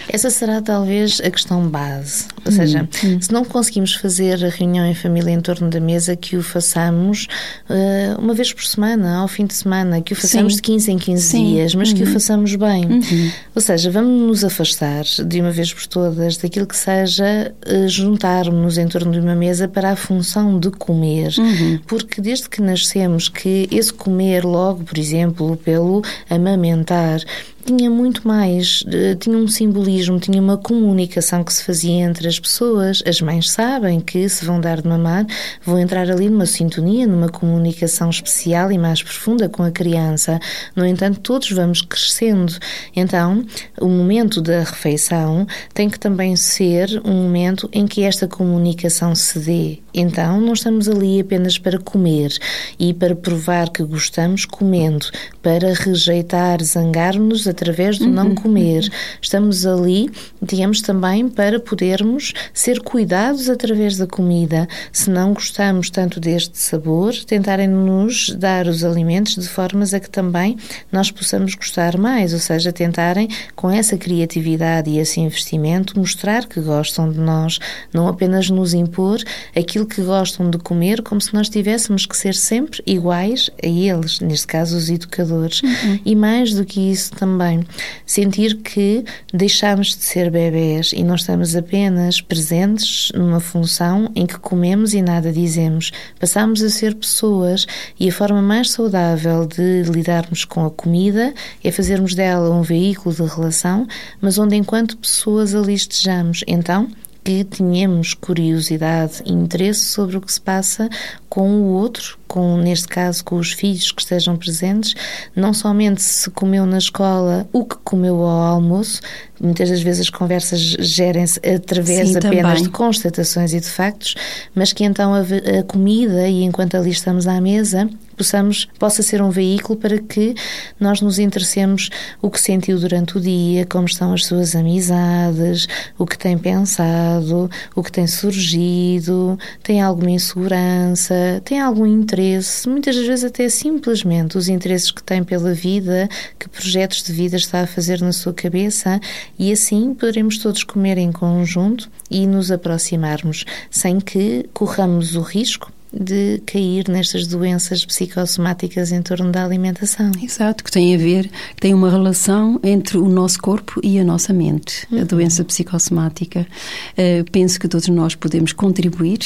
Essa 0.08 0.29
será 0.29 0.62
talvez 0.62 1.19
a 1.21 1.29
questão 1.29 1.67
base. 1.67 2.25
Ou 2.45 2.51
seja, 2.51 2.88
hum, 3.03 3.08
hum. 3.08 3.21
se 3.21 3.31
não 3.31 3.43
conseguimos 3.43 3.95
fazer 3.95 4.43
a 4.45 4.49
reunião 4.49 4.86
em 4.86 4.93
família 4.93 5.31
em 5.31 5.41
torno 5.41 5.69
da 5.69 5.79
mesa, 5.79 6.15
que 6.15 6.38
o 6.38 6.43
façamos 6.43 7.27
uh, 7.69 8.21
uma 8.21 8.34
vez 8.34 8.53
por 8.53 8.63
semana, 8.63 9.17
ao 9.17 9.27
fim 9.27 9.45
de 9.45 9.53
semana, 9.53 10.01
que 10.01 10.13
o 10.13 10.15
façamos 10.15 10.53
Sim. 10.53 10.58
de 10.58 10.62
15 10.62 10.91
em 10.91 10.97
15 10.97 11.23
Sim. 11.23 11.45
dias, 11.45 11.75
mas 11.75 11.89
uhum. 11.89 11.95
que 11.95 12.03
o 12.03 12.05
uhum. 12.05 12.13
façamos 12.13 12.55
bem. 12.55 12.86
Uhum. 12.86 13.31
Ou 13.55 13.62
seja, 13.62 13.89
vamos 13.89 14.27
nos 14.27 14.43
afastar 14.43 15.03
de 15.03 15.41
uma 15.41 15.51
vez 15.51 15.73
por 15.73 15.86
todas 15.88 16.35
daquilo 16.41 16.67
que 16.67 16.76
seja 16.76 17.54
uh, 17.65 17.88
juntarmos 17.88 18.78
em 18.78 18.88
torno 18.88 19.12
de 19.12 19.19
uma 19.19 19.36
mesa 19.36 19.67
para 19.67 19.91
a 19.91 19.95
função 19.95 20.60
de 20.60 20.71
comer. 20.71 21.34
Uhum. 21.38 21.80
Porque 21.88 22.21
desde 22.21 22.50
que 22.50 22.62
nascemos, 22.62 23.30
que 23.30 23.67
esse 23.71 23.93
comer 23.93 24.45
logo, 24.45 24.84
por 24.84 24.98
exemplo, 24.98 25.58
pelo 25.58 26.02
amamentar, 26.30 27.19
tinha 27.65 27.89
muito 27.89 28.28
mais, 28.28 28.84
tinha 29.19 29.36
um 29.36 29.47
simbolismo, 29.47 30.19
tinha 30.19 30.39
uma 30.39 30.56
comunicação 30.56 31.43
que 31.43 31.51
se 31.51 31.63
fazia 31.63 32.04
entre 32.04 32.28
as 32.28 32.39
pessoas. 32.39 33.01
As 33.08 33.19
mães 33.19 33.49
sabem 33.49 33.99
que 33.99 34.30
se 34.30 34.45
vão 34.45 34.62
dar 34.62 34.82
de 34.82 34.88
mamar, 34.88 35.25
vão 35.63 35.80
entrar 35.80 36.10
ali 36.12 36.30
numa 36.30 36.45
sintonia, 36.45 37.08
numa 37.08 37.28
comunicação 37.28 38.10
especial 38.10 38.71
e 38.71 38.78
mais 38.78 39.01
profunda 39.01 39.49
com 39.49 39.63
a 39.63 39.71
criança. 39.71 40.39
No 40.75 40.86
entanto, 40.86 41.19
todos 41.19 41.51
vamos 41.51 41.82
crescendo. 41.82 42.54
Então, 42.95 43.43
o 43.82 43.88
momento 43.88 44.41
da 44.41 44.60
refeição 44.60 45.47
tem 45.73 45.89
que 45.89 45.99
também 45.99 46.36
ser 46.36 47.01
um 47.04 47.23
momento 47.23 47.67
em 47.73 47.88
que 47.88 48.04
esta 48.04 48.28
comunicação 48.28 49.15
se 49.15 49.39
dê. 49.39 49.85
Então, 49.97 50.41
não 50.41 50.51
estamos 50.51 50.89
ali 50.89 51.21
apenas 51.21 51.58
para 51.58 51.79
comer 51.79 52.38
e 52.77 52.93
para 52.93 53.15
provar 53.15 53.69
que 53.69 53.81
gostamos 53.81 54.43
comendo, 54.43 55.05
para 55.41 55.73
rejeitar, 55.73 56.62
zangar-nos 56.62 57.47
através 57.47 57.97
do 57.97 58.05
não 58.05 58.27
uhum. 58.27 58.36
comer. 58.36 58.91
Estamos 59.21 59.65
ali, 59.65 60.10
digamos, 60.41 60.81
também 60.81 61.29
para 61.29 61.62
podermos 61.62 62.34
ser 62.53 62.81
cuidados 62.81 63.49
através 63.49 63.95
da 63.95 64.05
comida. 64.05 64.67
Se 64.91 65.10
não 65.10 65.34
gostamos 65.34 65.89
tanto 65.89 66.19
deste 66.19 66.58
sabor, 66.58 67.13
tentarem 67.25 67.69
nos 67.69 68.36
dar 68.36 68.67
os 68.67 68.84
alimentos 68.84 69.36
de 69.36 69.47
formas 69.47 69.93
a 69.93 69.99
que 70.01 70.10
também 70.10 70.58
nós 70.91 71.10
possamos 71.10 71.55
gostar 71.55 71.97
mais, 71.97 72.34
ou 72.34 72.39
seja, 72.39 72.73
tentarem 72.73 73.29
com 73.55 73.71
essa 73.71 73.97
criatividade 73.97 74.89
e 74.89 74.99
esse 74.99 75.21
investimento 75.21 75.97
mostrar 75.97 76.45
que 76.47 76.60
gostam 76.60 77.10
de 77.10 77.19
nós, 77.19 77.60
não 77.93 78.10
apenas 78.10 78.49
nos 78.49 78.73
impor 78.73 79.19
aquilo 79.55 79.85
que 79.86 80.02
gostam 80.02 80.50
de 80.50 80.58
comer, 80.58 81.02
como 81.02 81.21
se 81.21 81.34
nós 81.34 81.50
tivéssemos 81.50 82.06
que 82.06 82.17
ser 82.17 82.34
sempre 82.34 82.82
iguais 82.86 83.50
a 83.63 83.67
eles, 83.67 84.19
neste 84.19 84.48
caso 84.48 84.78
os 84.78 84.89
educadores. 84.89 85.62
Uhum. 85.62 86.00
E 86.06 86.15
mais 86.15 86.54
do 86.54 86.65
que 86.65 86.80
isso 86.91 87.12
também 87.12 87.36
também. 87.36 87.65
Sentir 88.06 88.58
que 88.58 89.04
deixamos 89.34 89.89
de 89.89 90.04
ser 90.04 90.30
bebés 90.32 90.91
e 90.93 91.04
não 91.04 91.15
estamos 91.15 91.56
apenas 91.56 92.21
presentes 92.21 93.12
numa 93.13 93.39
função 93.39 94.12
em 94.15 94.26
que 94.26 94.39
comemos 94.39 94.93
e 94.93 95.02
nada 95.02 95.32
dizemos. 95.32 95.91
Passamos 96.19 96.62
a 96.62 96.69
ser 96.69 96.95
pessoas 96.95 97.65
e 98.00 98.10
a 98.10 98.12
forma 98.12 98.41
mais 98.41 98.71
saudável 98.71 99.45
de 99.45 99.84
lidarmos 99.84 100.45
com 100.45 100.65
a 100.65 100.71
comida 100.71 101.34
é 101.63 101.71
fazermos 101.71 102.13
dela 102.15 102.50
um 102.50 102.62
veículo 102.62 103.13
de 103.13 103.24
relação, 103.24 103.88
mas 104.21 104.38
onde 104.38 104.56
enquanto 104.56 104.98
pessoas 104.98 105.54
ali 105.54 105.74
estejamos. 105.74 106.43
Então, 106.48 106.89
que 107.25 107.43
tenhamos 107.43 108.13
curiosidade 108.13 109.23
e 109.25 109.33
interesse 109.33 109.85
sobre 109.85 110.15
o 110.15 110.21
que 110.21 110.31
se 110.31 110.39
passa 110.39 110.88
com 111.27 111.49
o 111.49 111.73
outro, 111.73 112.19
com, 112.27 112.55
neste 112.57 112.88
caso, 112.88 113.25
com 113.25 113.38
os 113.38 113.51
filhos 113.51 113.91
que 113.91 113.99
estejam 113.99 114.38
presentes, 114.38 114.93
não 115.35 115.51
somente 115.51 116.03
se 116.03 116.29
comeu 116.29 116.67
na 116.67 116.77
escola 116.77 117.47
o 117.51 117.65
que 117.65 117.77
comeu 117.83 118.17
ao 118.17 118.53
almoço, 118.53 119.01
muitas 119.41 119.71
das 119.71 119.81
vezes 119.81 120.01
as 120.01 120.09
conversas 120.11 120.59
gerem-se 120.59 121.39
através 121.39 122.09
Sim, 122.09 122.17
apenas 122.17 122.43
também. 122.43 122.63
de 122.63 122.69
constatações 122.69 123.55
e 123.55 123.59
de 123.59 123.67
factos, 123.67 124.13
mas 124.53 124.71
que 124.71 124.83
então 124.83 125.11
a, 125.15 125.21
a 125.21 125.63
comida, 125.63 126.27
e 126.27 126.43
enquanto 126.43 126.77
ali 126.77 126.91
estamos 126.91 127.25
à 127.25 127.41
mesa, 127.41 127.89
possamos, 128.15 128.67
possa 128.80 129.04
ser 129.04 129.21
um 129.21 129.30
veículo 129.30 129.78
para 129.78 129.99
que 129.99 130.36
nós 130.80 131.01
nos 131.01 131.19
interessemos 131.19 131.89
o 132.21 132.30
que 132.30 132.39
sentiu 132.39 132.80
durante 132.80 133.17
o 133.17 133.21
dia, 133.21 133.65
como 133.65 133.86
estão 133.86 134.13
as 134.13 134.25
suas 134.25 134.56
amizades, 134.56 135.67
o 135.97 136.06
que 136.06 136.17
tem 136.17 136.38
pensado, 136.38 137.49
o 137.75 137.84
que 137.84 137.91
tem 137.91 138.08
surgido, 138.08 139.38
tem 139.62 139.82
alguma 139.82 140.12
insegurança, 140.12 141.41
tem 141.43 141.60
algum 141.60 141.86
interesse, 141.86 142.67
muitas 142.67 142.95
vezes 142.95 143.25
até 143.25 143.49
simplesmente 143.49 144.38
os 144.38 144.47
interesses 144.47 144.91
que 144.91 145.04
tem 145.04 145.23
pela 145.23 145.54
vida, 145.54 146.10
que 146.39 146.47
projetos 146.47 147.04
de 147.04 147.12
vida 147.12 147.36
está 147.36 147.62
a 147.62 147.67
fazer 147.67 148.01
na 148.01 148.12
sua 148.12 148.34
cabeça 148.34 148.99
e 149.38 149.51
assim 149.51 149.93
poderemos 149.93 150.38
todos 150.38 150.63
comer 150.63 150.97
em 150.97 151.12
conjunto 151.12 151.89
e 152.10 152.28
nos 152.28 152.51
aproximarmos 152.51 153.45
sem 153.69 153.99
que 153.99 154.47
corramos 154.54 155.15
o 155.15 155.21
risco 155.21 155.74
de 155.99 156.41
cair 156.45 156.88
nestas 156.89 157.25
doenças 157.27 157.86
psicossomáticas 157.86 158.91
em 158.91 159.01
torno 159.01 159.31
da 159.31 159.45
alimentação. 159.45 160.12
Exato, 160.21 160.63
que 160.63 160.71
tem 160.71 160.93
a 160.93 160.97
ver, 160.97 161.29
que 161.55 161.62
tem 161.62 161.73
uma 161.73 161.89
relação 161.89 162.60
entre 162.63 162.97
o 162.97 163.08
nosso 163.08 163.39
corpo 163.41 163.79
e 163.84 163.99
a 163.99 164.03
nossa 164.03 164.34
mente, 164.34 164.86
uhum. 164.91 165.01
a 165.01 165.03
doença 165.03 165.43
psicossomática. 165.43 166.45
Uh, 166.91 167.29
penso 167.31 167.60
que 167.60 167.67
todos 167.67 167.88
nós 167.88 168.15
podemos 168.15 168.51
contribuir 168.51 169.19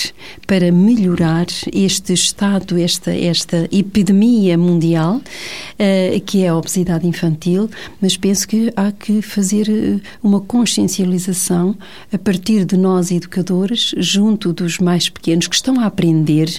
para 0.45 0.71
melhorar 0.71 1.47
este 1.73 2.13
estado, 2.13 2.77
esta, 2.77 3.11
esta 3.11 3.67
epidemia 3.71 4.57
mundial, 4.57 5.15
uh, 5.17 6.21
que 6.21 6.43
é 6.43 6.49
a 6.49 6.55
obesidade 6.55 7.07
infantil, 7.07 7.69
mas 7.99 8.15
penso 8.15 8.47
que 8.47 8.71
há 8.75 8.91
que 8.91 9.21
fazer 9.21 9.69
eh, 9.69 9.99
uma 10.21 10.39
consciencialização 10.39 11.75
a 12.11 12.17
partir 12.17 12.65
de 12.65 12.77
nós 12.77 13.11
educadores, 13.11 13.93
junto 13.97 14.53
dos 14.53 14.77
mais 14.79 15.09
pequenos 15.09 15.47
que 15.47 15.55
estão 15.55 15.79
a 15.79 15.85
aprender 15.85 16.58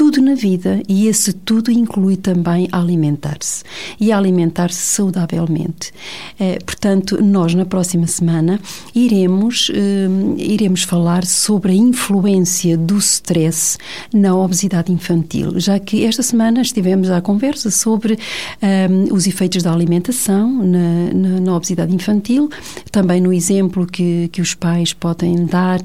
tudo 0.00 0.22
na 0.22 0.34
vida 0.34 0.82
e 0.88 1.08
esse 1.08 1.30
tudo 1.30 1.70
inclui 1.70 2.16
também 2.16 2.66
alimentar-se 2.72 3.62
e 4.00 4.10
alimentar-se 4.10 4.80
saudavelmente. 4.80 5.92
Eh, 6.38 6.58
portanto, 6.64 7.22
nós 7.22 7.54
na 7.54 7.66
próxima 7.66 8.06
semana 8.06 8.58
iremos, 8.94 9.70
eh, 9.74 10.08
iremos 10.38 10.84
falar 10.84 11.26
sobre 11.26 11.72
a 11.72 11.74
influência 11.74 12.78
do 12.78 12.96
stress 12.96 13.76
na 14.10 14.34
obesidade 14.34 14.90
infantil, 14.90 15.60
já 15.60 15.78
que 15.78 16.06
esta 16.06 16.22
semana 16.22 16.62
estivemos 16.62 17.10
à 17.10 17.20
conversa 17.20 17.70
sobre 17.70 18.18
eh, 18.62 18.88
os 19.12 19.26
efeitos 19.26 19.62
da 19.62 19.70
alimentação 19.70 20.64
na, 20.64 21.12
na, 21.12 21.40
na, 21.40 21.54
obesidade 21.54 21.94
infantil, 21.94 22.48
também 22.90 23.20
no 23.20 23.34
exemplo 23.34 23.86
que, 23.86 24.30
que 24.32 24.40
os 24.40 24.54
pais 24.54 24.94
podem 24.94 25.44
dar 25.44 25.82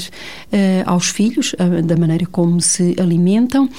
aos 0.86 1.10
filhos, 1.10 1.54
da 1.84 1.98
maneira 1.98 2.26
como 2.26 2.62
se 2.62 2.96
alimentam 2.98 3.70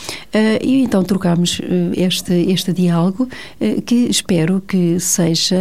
e 0.62 0.82
então 0.82 1.02
trocámos 1.02 1.58
uh, 1.58 1.62
este, 1.96 2.32
este 2.50 2.72
diálogo 2.72 3.28
uh, 3.60 3.82
que 3.82 3.94
espero 3.94 4.62
que 4.66 4.98
seja, 5.00 5.56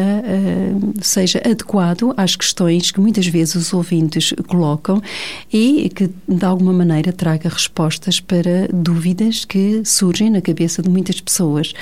seja 1.01 1.41
adequado 1.45 2.13
às 2.17 2.35
questões 2.35 2.91
que 2.91 2.99
muitas 2.99 3.27
vezes 3.27 3.55
os 3.55 3.73
ouvintes 3.73 4.33
colocam 4.47 5.01
e 5.51 5.89
que 5.89 6.09
de 6.27 6.45
alguma 6.45 6.73
maneira 6.73 7.11
traga 7.11 7.49
respostas 7.49 8.19
para 8.19 8.67
dúvidas 8.73 9.45
que 9.45 9.83
surgem 9.85 10.29
na 10.29 10.41
cabeça 10.41 10.81
de 10.81 10.89
muitas 10.89 11.19
pessoas. 11.21 11.73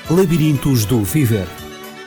Labirintos 0.10 0.86
do 0.86 1.04
Viver. 1.04 1.48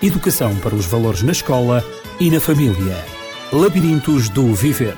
Educação 0.02 0.54
para 0.56 0.74
os 0.74 0.86
valores 0.86 1.22
na 1.22 1.32
escola 1.32 1.84
e 2.18 2.30
na 2.30 2.40
família. 2.40 3.04
Labirintos 3.52 4.28
do 4.28 4.54
Viver 4.54 4.96